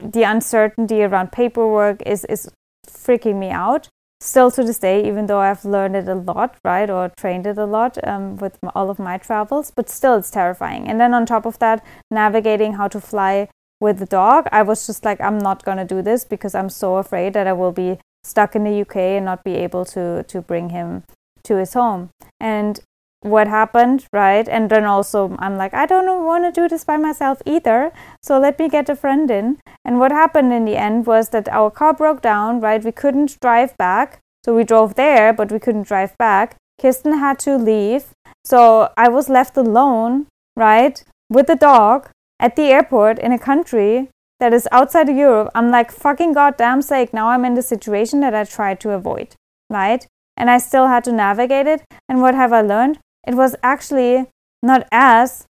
the 0.00 0.22
uncertainty 0.22 1.02
around 1.02 1.32
paperwork 1.32 2.02
is, 2.06 2.24
is 2.26 2.50
freaking 2.86 3.38
me 3.38 3.50
out 3.50 3.88
still 4.20 4.50
to 4.50 4.62
this 4.62 4.78
day, 4.78 5.06
even 5.06 5.26
though 5.26 5.38
I've 5.38 5.64
learned 5.64 5.96
it 5.96 6.08
a 6.08 6.14
lot, 6.14 6.56
right, 6.64 6.90
or 6.90 7.10
trained 7.16 7.46
it 7.46 7.56
a 7.56 7.64
lot 7.64 7.96
um, 8.06 8.36
with 8.36 8.58
all 8.74 8.90
of 8.90 8.98
my 8.98 9.16
travels, 9.16 9.70
but 9.70 9.88
still 9.88 10.16
it's 10.16 10.30
terrifying. 10.30 10.86
And 10.88 11.00
then 11.00 11.14
on 11.14 11.24
top 11.24 11.46
of 11.46 11.58
that, 11.58 11.84
navigating 12.10 12.74
how 12.74 12.88
to 12.88 13.00
fly 13.00 13.48
with 13.80 13.98
the 13.98 14.06
dog, 14.06 14.46
I 14.52 14.62
was 14.62 14.86
just 14.86 15.04
like, 15.04 15.20
I'm 15.20 15.38
not 15.38 15.64
gonna 15.64 15.86
do 15.86 16.02
this 16.02 16.24
because 16.24 16.54
I'm 16.54 16.68
so 16.68 16.96
afraid 16.96 17.32
that 17.32 17.46
I 17.46 17.54
will 17.54 17.72
be 17.72 17.98
stuck 18.22 18.54
in 18.54 18.64
the 18.64 18.80
UK 18.82 18.96
and 18.96 19.24
not 19.24 19.42
be 19.42 19.54
able 19.54 19.86
to 19.86 20.22
to 20.24 20.42
bring 20.42 20.68
him 20.68 21.04
to 21.44 21.56
his 21.56 21.72
home. 21.72 22.10
And 22.38 22.80
what 23.22 23.48
happened, 23.48 24.06
right? 24.12 24.48
And 24.48 24.70
then 24.70 24.84
also, 24.84 25.36
I'm 25.38 25.56
like, 25.56 25.74
I 25.74 25.86
don't 25.86 26.24
want 26.24 26.44
to 26.44 26.60
do 26.60 26.68
this 26.68 26.84
by 26.84 26.96
myself 26.96 27.42
either. 27.44 27.92
So 28.22 28.38
let 28.38 28.58
me 28.58 28.68
get 28.68 28.88
a 28.88 28.96
friend 28.96 29.30
in. 29.30 29.58
And 29.84 29.98
what 29.98 30.12
happened 30.12 30.52
in 30.52 30.64
the 30.64 30.76
end 30.76 31.06
was 31.06 31.28
that 31.30 31.48
our 31.48 31.70
car 31.70 31.92
broke 31.92 32.22
down, 32.22 32.60
right? 32.60 32.82
We 32.82 32.92
couldn't 32.92 33.38
drive 33.40 33.76
back. 33.76 34.20
So 34.44 34.56
we 34.56 34.64
drove 34.64 34.94
there, 34.94 35.32
but 35.32 35.52
we 35.52 35.58
couldn't 35.58 35.86
drive 35.86 36.16
back. 36.16 36.56
Kirsten 36.80 37.18
had 37.18 37.38
to 37.40 37.56
leave. 37.56 38.06
So 38.44 38.90
I 38.96 39.08
was 39.08 39.28
left 39.28 39.56
alone, 39.56 40.26
right? 40.56 41.02
With 41.28 41.46
the 41.46 41.56
dog 41.56 42.08
at 42.38 42.56
the 42.56 42.72
airport 42.72 43.18
in 43.18 43.32
a 43.32 43.38
country 43.38 44.08
that 44.38 44.54
is 44.54 44.66
outside 44.72 45.10
of 45.10 45.16
Europe. 45.16 45.50
I'm 45.54 45.70
like, 45.70 45.90
fucking 45.92 46.32
goddamn 46.32 46.80
sake, 46.80 47.12
now 47.12 47.28
I'm 47.28 47.44
in 47.44 47.52
the 47.54 47.62
situation 47.62 48.20
that 48.20 48.34
I 48.34 48.44
tried 48.44 48.80
to 48.80 48.90
avoid, 48.90 49.34
right? 49.68 50.06
And 50.38 50.48
I 50.48 50.56
still 50.56 50.86
had 50.86 51.04
to 51.04 51.12
navigate 51.12 51.66
it. 51.66 51.82
And 52.08 52.22
what 52.22 52.34
have 52.34 52.50
I 52.50 52.62
learned? 52.62 52.98
It 53.26 53.34
was 53.34 53.56
actually 53.62 54.26
not 54.62 54.86
as 54.90 55.46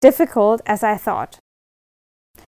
difficult 0.00 0.60
as 0.66 0.82
I 0.82 0.96
thought. 0.96 1.38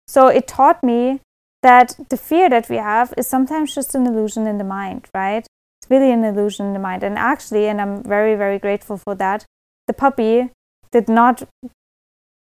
So 0.07 0.29
it 0.29 0.47
taught 0.47 0.83
me 0.83 1.21
that 1.63 1.97
the 2.11 2.17
fear 2.17 2.51
that 2.51 2.69
we 2.69 2.77
have 2.77 3.15
is 3.17 3.27
sometimes 3.27 3.75
just 3.75 3.95
an 3.95 4.07
illusion 4.07 4.47
in 4.47 4.59
the 4.59 4.65
mind, 4.65 5.07
right? 5.15 5.47
It's 5.81 5.91
really 5.91 6.13
an 6.13 6.25
illusion 6.25 6.67
in 6.67 6.73
the 6.73 6.79
mind. 6.79 7.03
And 7.03 7.17
actually, 7.17 7.67
and 7.67 7.81
I'm 7.81 8.03
very, 8.03 8.35
very 8.35 8.59
grateful 8.59 8.97
for 8.97 9.15
that, 9.17 9.45
the 9.87 9.93
puppy 9.93 10.51
did 10.91 11.09
not, 11.09 11.43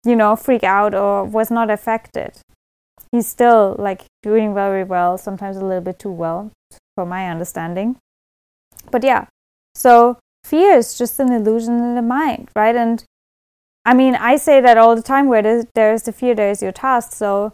you 0.06 0.16
know, 0.16 0.36
freak 0.36 0.64
out 0.64 0.94
or 0.94 1.24
was 1.24 1.50
not 1.50 1.70
affected. 1.70 2.38
He's 3.12 3.28
still 3.28 3.76
like 3.80 4.06
doing 4.22 4.54
very 4.54 4.84
well, 4.84 5.18
sometimes 5.18 5.58
a 5.58 5.66
little 5.66 5.82
bit 5.82 6.00
too 6.00 6.12
well, 6.12 6.52
for 6.96 7.06
my 7.06 7.30
understanding. 7.30 7.98
But 8.92 9.04
yeah, 9.04 9.26
so 9.74 10.18
fear 10.48 10.74
is 10.78 10.98
just 10.98 11.20
an 11.20 11.32
illusion 11.32 11.76
in 11.80 11.96
the 11.96 12.02
mind, 12.02 12.50
right? 12.56 12.76
And 12.76 13.04
I 13.86 13.94
mean, 13.94 14.16
I 14.16 14.38
say 14.38 14.62
that 14.62 14.78
all 14.78 14.96
the 14.96 15.02
time 15.02 15.28
where 15.28 15.66
there's 15.76 16.04
the 16.04 16.12
fear, 16.12 16.36
there's 16.36 16.62
your 16.62 16.72
task. 16.72 17.14
So 17.14 17.54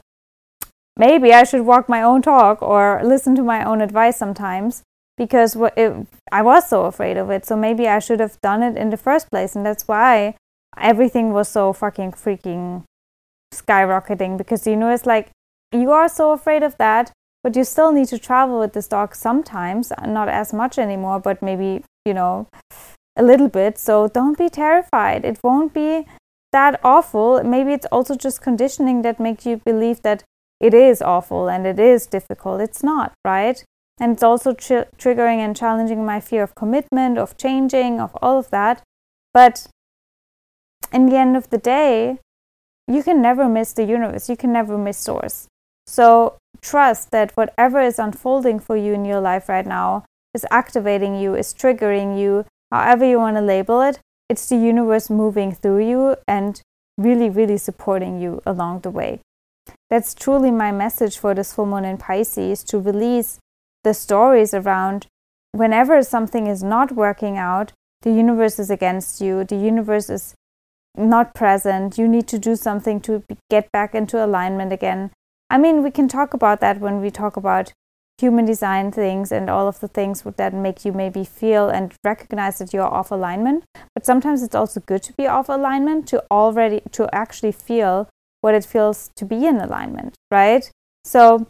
maybe 0.98 1.34
I 1.34 1.44
should 1.44 1.66
walk 1.66 1.90
my 1.90 2.02
own 2.02 2.22
talk 2.22 2.62
or 2.62 3.02
listen 3.04 3.36
to 3.36 3.44
my 3.44 3.64
own 3.64 3.82
advice 3.82 4.18
sometimes 4.18 4.84
because 5.18 5.56
it, 5.78 6.08
I 6.32 6.42
was 6.42 6.68
so 6.68 6.86
afraid 6.86 7.18
of 7.18 7.30
it. 7.30 7.46
So 7.46 7.56
maybe 7.56 7.88
I 7.88 8.00
should 8.00 8.20
have 8.20 8.40
done 8.42 8.64
it 8.64 8.78
in 8.78 8.90
the 8.90 8.98
first 8.98 9.30
place. 9.30 9.56
And 9.56 9.66
that's 9.66 9.88
why 9.88 10.36
everything 10.78 11.34
was 11.34 11.50
so 11.50 11.74
fucking 11.74 12.14
freaking 12.14 12.84
skyrocketing 13.54 14.38
because 14.38 14.66
you 14.66 14.76
know, 14.76 14.90
it's 14.90 15.06
like 15.06 15.30
you 15.72 15.92
are 15.92 16.10
so 16.10 16.32
afraid 16.32 16.64
of 16.64 16.78
that, 16.78 17.12
but 17.44 17.56
you 17.56 17.64
still 17.64 17.92
need 17.92 18.08
to 18.08 18.18
travel 18.18 18.60
with 18.60 18.74
this 18.74 18.88
dog 18.88 19.16
sometimes, 19.16 19.92
not 20.06 20.30
as 20.30 20.54
much 20.54 20.80
anymore, 20.80 21.20
but 21.20 21.42
maybe 21.42 21.84
you 22.06 22.14
know, 22.14 22.48
a 23.16 23.24
little 23.24 23.50
bit. 23.50 23.78
So 23.78 24.08
don't 24.08 24.38
be 24.38 24.50
terrified. 24.50 25.26
It 25.26 25.40
won't 25.44 25.74
be 25.74 26.06
that 26.52 26.80
awful. 26.84 27.44
Maybe 27.44 27.74
it's 27.74 27.88
also 27.92 28.16
just 28.16 28.42
conditioning 28.42 29.02
that 29.02 29.20
makes 29.20 29.46
you 29.46 29.58
believe 29.58 30.02
that 30.04 30.24
it 30.60 30.74
is 30.74 31.02
awful 31.02 31.50
and 31.50 31.68
it 31.68 31.80
is 31.80 32.06
difficult. 32.06 32.62
It's 32.62 32.84
not, 32.84 33.14
right? 33.26 33.64
And 34.00 34.14
it's 34.14 34.24
also 34.24 34.54
tr- 34.54 34.90
triggering 34.98 35.38
and 35.38 35.56
challenging 35.56 36.06
my 36.06 36.20
fear 36.20 36.44
of 36.44 36.56
commitment, 36.56 37.18
of 37.18 37.38
changing, 37.38 38.00
of 38.00 38.16
all 38.22 38.40
of 38.40 38.50
that. 38.50 38.82
But 39.34 39.68
in 40.92 41.08
the 41.08 41.18
end 41.18 41.36
of 41.36 41.50
the 41.50 41.58
day, 41.58 42.20
you 42.88 43.04
can 43.04 43.22
never 43.22 43.48
miss 43.48 43.74
the 43.74 43.84
universe. 43.84 44.30
You 44.30 44.38
can 44.38 44.52
never 44.52 44.78
miss 44.78 44.98
source. 44.98 45.48
So 45.86 46.38
trust 46.62 47.12
that 47.12 47.32
whatever 47.36 47.82
is 47.82 48.00
unfolding 48.00 48.60
for 48.60 48.78
you 48.78 48.94
in 48.94 49.06
your 49.06 49.20
life 49.20 49.50
right 49.50 49.66
now 49.66 50.06
is 50.34 50.46
activating 50.52 51.20
you, 51.20 51.36
is 51.36 51.54
triggering 51.54 52.20
you, 52.20 52.46
however 52.72 53.06
you 53.06 53.20
want 53.20 53.38
to 53.38 53.42
label 53.42 53.82
it, 53.82 54.00
it's 54.30 54.48
the 54.48 54.56
universe 54.56 55.10
moving 55.10 55.54
through 55.54 55.88
you 55.88 56.16
and 56.28 56.62
really, 56.98 57.30
really 57.30 57.58
supporting 57.58 58.22
you 58.22 58.42
along 58.46 58.82
the 58.82 58.90
way. 58.90 59.20
That's 59.90 60.14
truly 60.14 60.52
my 60.52 60.72
message 60.72 61.18
for 61.18 61.34
this 61.34 61.54
full 61.54 61.66
moon 61.66 61.86
in 61.86 61.98
Pisces 61.98 62.64
to 62.66 62.80
release 62.80 63.40
the 63.84 63.94
stories 63.94 64.54
around 64.54 65.08
whenever 65.52 66.02
something 66.02 66.48
is 66.48 66.64
not 66.64 66.92
working 66.92 67.38
out, 67.38 67.72
the 68.02 68.12
universe 68.12 68.60
is 68.60 68.70
against 68.70 69.22
you, 69.22 69.44
the 69.44 69.56
universe 69.56 70.10
is 70.10 70.34
not 70.96 71.34
present, 71.34 71.98
you 71.98 72.08
need 72.08 72.28
to 72.28 72.40
do 72.40 72.56
something 72.56 73.00
to 73.02 73.24
get 73.50 73.72
back 73.72 73.96
into 73.96 74.24
alignment 74.24 74.74
again. 74.74 75.12
I 75.50 75.58
mean, 75.58 75.84
we 75.84 75.92
can 75.92 76.08
talk 76.08 76.34
about 76.34 76.60
that 76.62 76.80
when 76.80 77.02
we 77.02 77.12
talk 77.12 77.38
about 77.38 77.72
human 78.20 78.46
design 78.46 78.92
things 78.92 79.32
and 79.32 79.50
all 79.50 79.68
of 79.68 79.80
the 79.80 79.88
things 79.88 80.24
that 80.24 80.54
make 80.54 80.86
you 80.86 80.92
maybe 80.92 81.24
feel 81.24 81.70
and 81.70 81.94
recognize 82.04 82.60
that 82.60 82.74
you're 82.74 82.84
off 82.84 83.12
alignment. 83.12 83.64
But 83.96 84.06
sometimes 84.06 84.44
it's 84.44 84.56
also 84.56 84.80
good 84.80 85.04
to 85.04 85.14
be 85.14 85.28
off 85.28 85.50
alignment 85.50 86.08
to 86.10 86.24
already 86.30 86.82
to 86.92 87.10
actually 87.14 87.52
feel 87.52 88.08
what 88.42 88.54
it 88.54 88.66
feels 88.66 89.10
to 89.16 89.26
be 89.26 89.46
in 89.46 89.58
alignment, 89.58 90.16
right? 90.32 90.70
So 91.04 91.48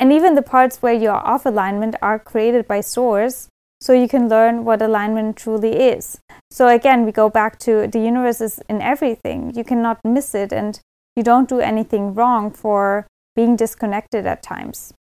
and 0.00 0.12
even 0.12 0.34
the 0.34 0.42
parts 0.42 0.80
where 0.80 0.92
you're 0.92 1.26
off 1.26 1.44
alignment 1.44 1.96
are 2.00 2.18
created 2.18 2.68
by 2.68 2.80
source 2.80 3.48
so 3.80 3.92
you 3.92 4.08
can 4.08 4.28
learn 4.28 4.64
what 4.64 4.82
alignment 4.82 5.36
truly 5.36 5.72
is. 5.72 6.20
So 6.50 6.68
again, 6.68 7.04
we 7.04 7.12
go 7.12 7.28
back 7.28 7.58
to 7.60 7.86
the 7.86 7.98
universe 7.98 8.40
is 8.40 8.60
in 8.68 8.80
everything. 8.80 9.52
You 9.54 9.64
cannot 9.64 9.98
miss 10.04 10.34
it 10.34 10.52
and 10.52 10.80
you 11.16 11.22
don't 11.22 11.48
do 11.48 11.60
anything 11.60 12.14
wrong 12.14 12.50
for 12.50 13.06
being 13.38 13.54
disconnected 13.54 14.26
at 14.26 14.42
times 14.42 14.92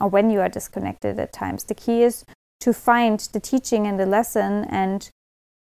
or 0.00 0.08
when 0.08 0.28
you 0.28 0.40
are 0.40 0.48
disconnected 0.48 1.16
at 1.16 1.32
times. 1.32 1.62
The 1.62 1.76
key 1.76 2.02
is 2.02 2.24
to 2.58 2.72
find 2.72 3.20
the 3.32 3.38
teaching 3.38 3.86
and 3.86 4.00
the 4.00 4.04
lesson 4.04 4.64
and 4.64 5.08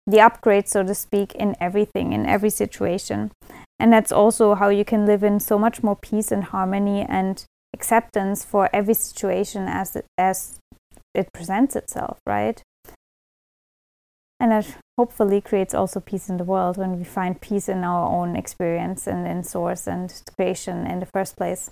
the 0.05 0.19
upgrade, 0.19 0.67
so 0.67 0.83
to 0.83 0.93
speak, 0.93 1.33
in 1.35 1.55
everything, 1.61 2.11
in 2.11 2.25
every 2.25 2.49
situation. 2.49 3.31
And 3.79 3.93
that's 3.93 4.11
also 4.11 4.55
how 4.55 4.67
you 4.67 4.83
can 4.83 5.05
live 5.05 5.23
in 5.23 5.39
so 5.39 5.57
much 5.57 5.81
more 5.81 5.95
peace 5.95 6.29
and 6.29 6.43
harmony 6.43 7.05
and 7.07 7.45
acceptance 7.73 8.43
for 8.43 8.69
every 8.73 8.95
situation 8.95 9.69
as 9.69 9.95
it, 9.95 10.05
as 10.17 10.59
it 11.13 11.31
presents 11.33 11.77
itself, 11.77 12.19
right? 12.25 12.61
And 14.37 14.51
that 14.51 14.75
hopefully 14.97 15.39
creates 15.39 15.73
also 15.73 16.01
peace 16.01 16.27
in 16.27 16.35
the 16.35 16.43
world 16.43 16.75
when 16.75 16.97
we 16.97 17.05
find 17.05 17.39
peace 17.39 17.69
in 17.69 17.85
our 17.85 18.09
own 18.09 18.35
experience 18.35 19.07
and 19.07 19.25
in 19.25 19.45
source 19.45 19.87
and 19.87 20.13
creation 20.35 20.85
in 20.85 20.99
the 20.99 21.05
first 21.05 21.37
place. 21.37 21.71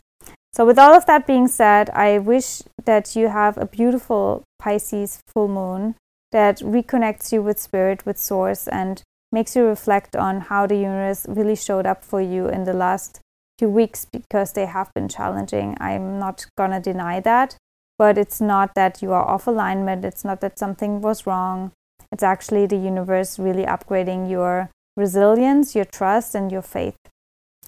So, 0.55 0.65
with 0.65 0.79
all 0.79 0.93
of 0.93 1.05
that 1.05 1.27
being 1.27 1.49
said, 1.49 1.89
I 1.89 2.17
wish 2.17 2.61
that 2.85 3.13
you 3.13 3.27
have 3.27 3.57
a 3.57 3.65
beautiful 3.65 4.43
Pisces 4.57 5.19
full 5.27 5.49
moon 5.49 5.95
that 6.31 6.59
reconnects 6.59 7.33
you 7.33 7.41
with 7.41 7.59
spirit, 7.59 8.05
with 8.05 8.17
source, 8.17 8.65
and 8.69 9.03
makes 9.33 9.53
you 9.57 9.65
reflect 9.65 10.15
on 10.15 10.39
how 10.39 10.65
the 10.65 10.77
universe 10.77 11.25
really 11.27 11.57
showed 11.57 11.85
up 11.85 12.05
for 12.05 12.21
you 12.21 12.47
in 12.47 12.63
the 12.63 12.73
last 12.73 13.19
few 13.59 13.67
weeks 13.67 14.05
because 14.05 14.53
they 14.53 14.65
have 14.65 14.93
been 14.93 15.09
challenging. 15.09 15.75
I'm 15.81 16.19
not 16.19 16.45
gonna 16.57 16.79
deny 16.79 17.19
that, 17.19 17.57
but 17.97 18.17
it's 18.17 18.39
not 18.39 18.75
that 18.75 19.01
you 19.01 19.11
are 19.11 19.27
off 19.27 19.47
alignment, 19.47 20.05
it's 20.05 20.23
not 20.23 20.39
that 20.39 20.57
something 20.57 21.01
was 21.01 21.27
wrong. 21.27 21.73
It's 22.13 22.23
actually 22.23 22.65
the 22.65 22.77
universe 22.77 23.37
really 23.37 23.65
upgrading 23.65 24.29
your 24.29 24.69
resilience, 24.95 25.75
your 25.75 25.83
trust, 25.83 26.33
and 26.33 26.49
your 26.49 26.61
faith. 26.61 26.97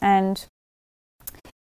And 0.01 0.45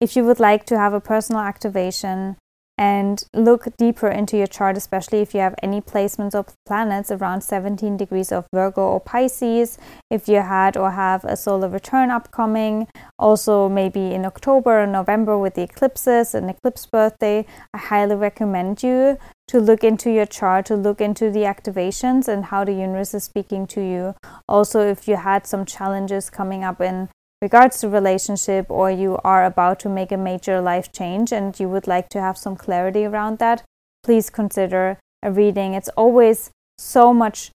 if 0.00 0.16
you 0.16 0.24
would 0.24 0.40
like 0.40 0.64
to 0.66 0.78
have 0.78 0.92
a 0.92 1.00
personal 1.00 1.40
activation 1.40 2.37
and 2.76 3.22
look 3.33 3.68
deeper 3.76 4.09
into 4.09 4.37
your 4.37 4.48
chart, 4.48 4.76
especially 4.76 5.20
if 5.20 5.33
you 5.33 5.40
have 5.40 5.54
any 5.62 5.80
placements 5.80 6.35
of 6.35 6.54
planets 6.66 7.11
around 7.11 7.40
17 7.42 7.96
degrees 7.96 8.33
of 8.33 8.46
Virgo 8.52 8.83
or 8.83 9.00
Pisces, 9.00 9.78
if 10.11 10.26
you 10.28 10.40
had 10.40 10.76
or 10.76 10.90
have 10.90 11.24
a 11.24 11.37
solar 11.37 11.68
return 11.68 12.11
upcoming, 12.11 12.88
also 13.16 13.68
maybe 13.68 14.12
in 14.12 14.24
October 14.24 14.83
or 14.83 14.87
November 14.87 15.38
with 15.38 15.54
the 15.54 15.62
eclipses 15.62 16.35
and 16.35 16.50
eclipse 16.50 16.87
birthday, 16.87 17.46
I 17.72 17.78
highly 17.78 18.16
recommend 18.16 18.83
you 18.83 19.18
to 19.46 19.61
look 19.61 19.85
into 19.85 20.11
your 20.11 20.26
chart, 20.26 20.66
to 20.66 20.74
look 20.74 21.00
into 21.00 21.30
the 21.30 21.40
activations 21.40 22.26
and 22.26 22.46
how 22.46 22.64
the 22.64 22.72
universe 22.72 23.14
is 23.14 23.22
speaking 23.22 23.68
to 23.68 23.80
you. 23.80 24.14
Also, 24.48 24.80
if 24.80 25.07
you 25.07 25.16
had 25.16 25.46
some 25.46 25.64
challenges 25.64 26.28
coming 26.28 26.64
up 26.64 26.80
in 26.80 27.09
regards 27.44 27.78
to 27.78 27.88
relationship 27.90 28.64
or 28.70 28.90
you 28.90 29.18
are 29.22 29.44
about 29.44 29.78
to 29.80 29.88
make 29.98 30.11
a 30.11 30.24
major 30.30 30.62
life 30.62 30.90
change 30.90 31.30
and 31.30 31.61
you 31.61 31.68
would 31.68 31.87
like 31.87 32.09
to 32.09 32.20
have 32.26 32.38
some 32.38 32.57
clarity 32.57 33.04
around 33.04 33.38
that, 33.38 33.62
please 34.02 34.30
consider 34.30 34.98
a 35.22 35.30
reading. 35.30 35.74
It's 35.74 35.90
always 35.90 36.50
so 36.78 37.12
much 37.12 37.50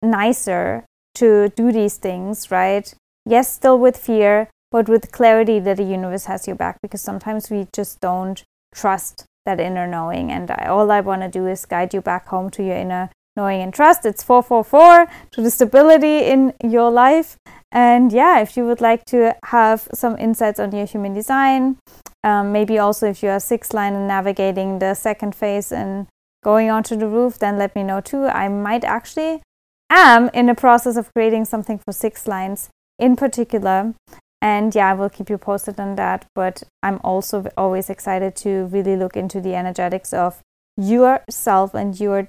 nicer 0.00 0.84
to 1.16 1.48
do 1.56 1.72
these 1.72 1.96
things, 1.96 2.50
right? 2.52 2.94
Yes, 3.26 3.52
still 3.52 3.76
with 3.76 3.96
fear, 3.96 4.48
but 4.70 4.88
with 4.88 5.10
clarity 5.10 5.58
that 5.58 5.78
the 5.78 5.90
universe 5.98 6.26
has 6.26 6.46
your 6.46 6.56
back 6.56 6.78
because 6.80 7.02
sometimes 7.02 7.50
we 7.50 7.66
just 7.74 8.00
don't 8.00 8.44
trust 8.72 9.26
that 9.44 9.58
inner 9.58 9.88
knowing. 9.88 10.30
And 10.30 10.48
I, 10.48 10.66
all 10.68 10.92
I 10.92 11.00
want 11.00 11.22
to 11.22 11.28
do 11.28 11.48
is 11.48 11.66
guide 11.66 11.92
you 11.92 12.00
back 12.00 12.28
home 12.28 12.50
to 12.50 12.62
your 12.62 12.76
inner 12.76 13.10
knowing 13.36 13.62
and 13.62 13.72
trust. 13.72 14.04
It's 14.04 14.22
444 14.22 15.06
to 15.32 15.42
the 15.42 15.50
stability 15.50 16.18
in 16.18 16.52
your 16.62 16.90
life. 16.90 17.36
And 17.70 18.12
yeah, 18.12 18.40
if 18.40 18.56
you 18.56 18.66
would 18.66 18.80
like 18.80 19.04
to 19.06 19.34
have 19.46 19.88
some 19.94 20.18
insights 20.18 20.60
on 20.60 20.72
your 20.72 20.86
human 20.86 21.14
design, 21.14 21.78
um, 22.22 22.52
maybe 22.52 22.78
also 22.78 23.08
if 23.08 23.22
you 23.22 23.30
are 23.30 23.40
six 23.40 23.72
line 23.72 23.94
and 23.94 24.06
navigating 24.06 24.78
the 24.78 24.94
second 24.94 25.34
phase 25.34 25.72
and 25.72 26.06
going 26.44 26.70
onto 26.70 26.96
the 26.96 27.08
roof, 27.08 27.38
then 27.38 27.58
let 27.58 27.74
me 27.74 27.82
know 27.82 28.00
too. 28.00 28.26
I 28.26 28.48
might 28.48 28.84
actually 28.84 29.42
am 29.88 30.28
in 30.34 30.46
the 30.46 30.54
process 30.54 30.96
of 30.96 31.12
creating 31.14 31.46
something 31.46 31.78
for 31.78 31.92
six 31.92 32.26
lines 32.26 32.68
in 32.98 33.16
particular. 33.16 33.94
And 34.40 34.74
yeah, 34.74 34.90
I 34.90 34.94
will 34.94 35.08
keep 35.08 35.30
you 35.30 35.38
posted 35.38 35.78
on 35.78 35.94
that. 35.96 36.26
But 36.34 36.64
I'm 36.82 37.00
also 37.04 37.46
always 37.56 37.88
excited 37.88 38.34
to 38.36 38.66
really 38.66 38.96
look 38.96 39.16
into 39.16 39.40
the 39.40 39.54
energetics 39.54 40.12
of 40.12 40.42
yourself 40.76 41.74
and 41.74 41.98
your 41.98 42.28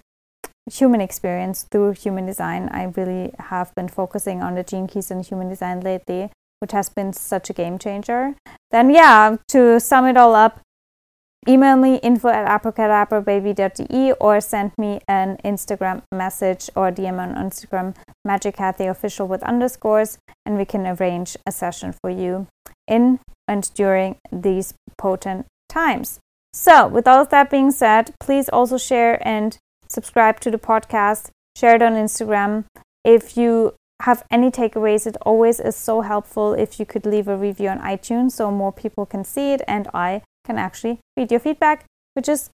human 0.72 1.02
experience 1.02 1.66
through 1.72 1.94
human 1.94 2.26
design. 2.26 2.70
I 2.72 2.86
really 2.96 3.34
have 3.40 3.74
been 3.76 3.88
focusing 3.88 4.42
on 4.42 4.56
the 4.56 4.64
gene 4.64 4.88
keys 4.88 5.12
and 5.12 5.26
human 5.26 5.50
design 5.50 5.82
lately, 5.82 6.32
which 6.60 6.72
has 6.72 6.90
been 6.90 7.14
such 7.14 7.50
a 7.50 7.54
game 7.54 7.78
changer. 7.78 8.36
Then, 8.72 8.90
yeah, 8.90 9.38
to 9.50 9.80
sum 9.80 10.06
it 10.08 10.18
all 10.18 10.36
up, 10.36 10.62
email 11.48 11.76
me 11.76 11.98
info 11.98 12.30
at 12.30 12.48
abracadabrababy.de 12.48 14.14
or 14.14 14.40
send 14.40 14.72
me 14.78 15.00
an 15.08 15.38
Instagram 15.44 16.04
message 16.14 16.70
or 16.76 16.92
DM 16.92 17.20
on 17.20 17.36
Instagram, 17.36 17.96
Magic 18.24 18.58
Kathi 18.58 18.90
Official 18.90 19.28
with 19.28 19.44
underscores, 19.44 20.18
and 20.46 20.58
we 20.58 20.66
can 20.66 20.88
arrange 20.88 21.36
a 21.46 21.52
session 21.52 21.94
for 22.02 22.10
you 22.10 22.48
in 22.88 23.20
and 23.48 23.70
during 23.74 24.16
these 24.32 24.74
potent 24.98 25.46
times. 25.68 26.20
So, 26.54 26.88
with 26.88 27.08
all 27.08 27.20
of 27.20 27.30
that 27.30 27.50
being 27.50 27.72
said, 27.72 28.14
please 28.20 28.48
also 28.48 28.78
share 28.78 29.26
and 29.28 29.58
subscribe 29.94 30.40
to 30.42 30.52
the 30.52 30.58
podcast, 30.58 31.30
share 31.56 31.76
it 31.76 31.82
on 31.82 31.94
Instagram. 31.94 32.66
If 33.04 33.38
you 33.38 33.76
have 34.02 34.24
any 34.30 34.50
takeaways, 34.52 35.06
it 35.08 35.18
always 35.22 35.60
is 35.60 35.76
so 35.76 36.02
helpful 36.02 36.54
if 36.54 36.80
you 36.80 36.86
could 36.86 37.06
leave 37.06 37.28
a 37.28 37.38
review 37.38 37.70
on 37.70 37.80
iTunes 37.80 38.32
so 38.32 38.52
more 38.52 38.72
people 38.72 39.06
can 39.06 39.24
see 39.24 39.54
it 39.54 39.62
and 39.68 39.88
I 39.94 40.24
can 40.46 40.58
actually 40.58 41.00
read 41.16 41.32
your 41.32 41.40
feedback, 41.40 41.86
which 42.14 42.28
is 42.28 42.50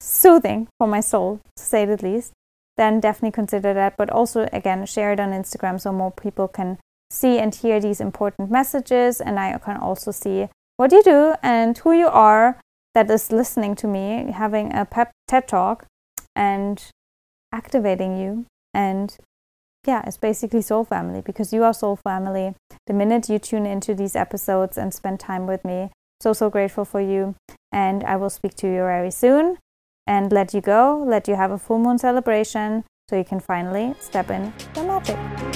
soothing 0.00 0.68
for 0.78 0.86
my 0.86 1.00
soul, 1.00 1.40
to 1.56 1.62
say 1.62 1.84
the 1.86 1.96
least. 1.96 2.32
Then 2.76 3.00
definitely 3.00 3.32
consider 3.32 3.72
that. 3.74 3.96
But 3.96 4.10
also, 4.10 4.48
again, 4.52 4.84
share 4.86 5.12
it 5.12 5.20
on 5.20 5.30
Instagram 5.30 5.80
so 5.80 5.92
more 5.92 6.10
people 6.10 6.48
can 6.48 6.78
see 7.10 7.38
and 7.38 7.54
hear 7.54 7.80
these 7.80 8.00
important 8.00 8.50
messages. 8.50 9.20
And 9.20 9.38
I 9.38 9.56
can 9.58 9.76
also 9.76 10.10
see 10.10 10.48
what 10.76 10.92
you 10.92 11.02
do 11.02 11.34
and 11.42 11.76
who 11.78 11.92
you 11.92 12.08
are 12.08 12.58
that 12.94 13.10
is 13.10 13.30
listening 13.30 13.74
to 13.76 13.86
me 13.86 14.32
having 14.32 14.74
a 14.74 14.84
pep 14.84 15.12
TED 15.28 15.48
talk 15.48 15.86
and 16.34 16.82
activating 17.52 18.16
you. 18.18 18.46
And 18.74 19.16
yeah, 19.86 20.02
it's 20.06 20.16
basically 20.16 20.62
soul 20.62 20.84
family 20.84 21.20
because 21.20 21.52
you 21.52 21.64
are 21.64 21.74
soul 21.74 21.96
family. 21.96 22.54
The 22.86 22.92
minute 22.92 23.28
you 23.28 23.38
tune 23.38 23.66
into 23.66 23.94
these 23.94 24.16
episodes 24.16 24.78
and 24.78 24.94
spend 24.94 25.20
time 25.20 25.46
with 25.46 25.64
me, 25.64 25.90
so, 26.20 26.32
so 26.32 26.50
grateful 26.50 26.84
for 26.84 27.00
you. 27.00 27.34
And 27.72 28.04
I 28.04 28.16
will 28.16 28.30
speak 28.30 28.54
to 28.56 28.66
you 28.66 28.84
very 28.84 29.10
soon 29.10 29.58
and 30.06 30.32
let 30.32 30.54
you 30.54 30.60
go, 30.60 31.02
let 31.06 31.28
you 31.28 31.34
have 31.36 31.50
a 31.50 31.58
full 31.58 31.78
moon 31.78 31.98
celebration 31.98 32.84
so 33.08 33.16
you 33.16 33.24
can 33.24 33.40
finally 33.40 33.94
step 34.00 34.30
in 34.30 34.52
the 34.74 34.84
magic. 34.84 35.51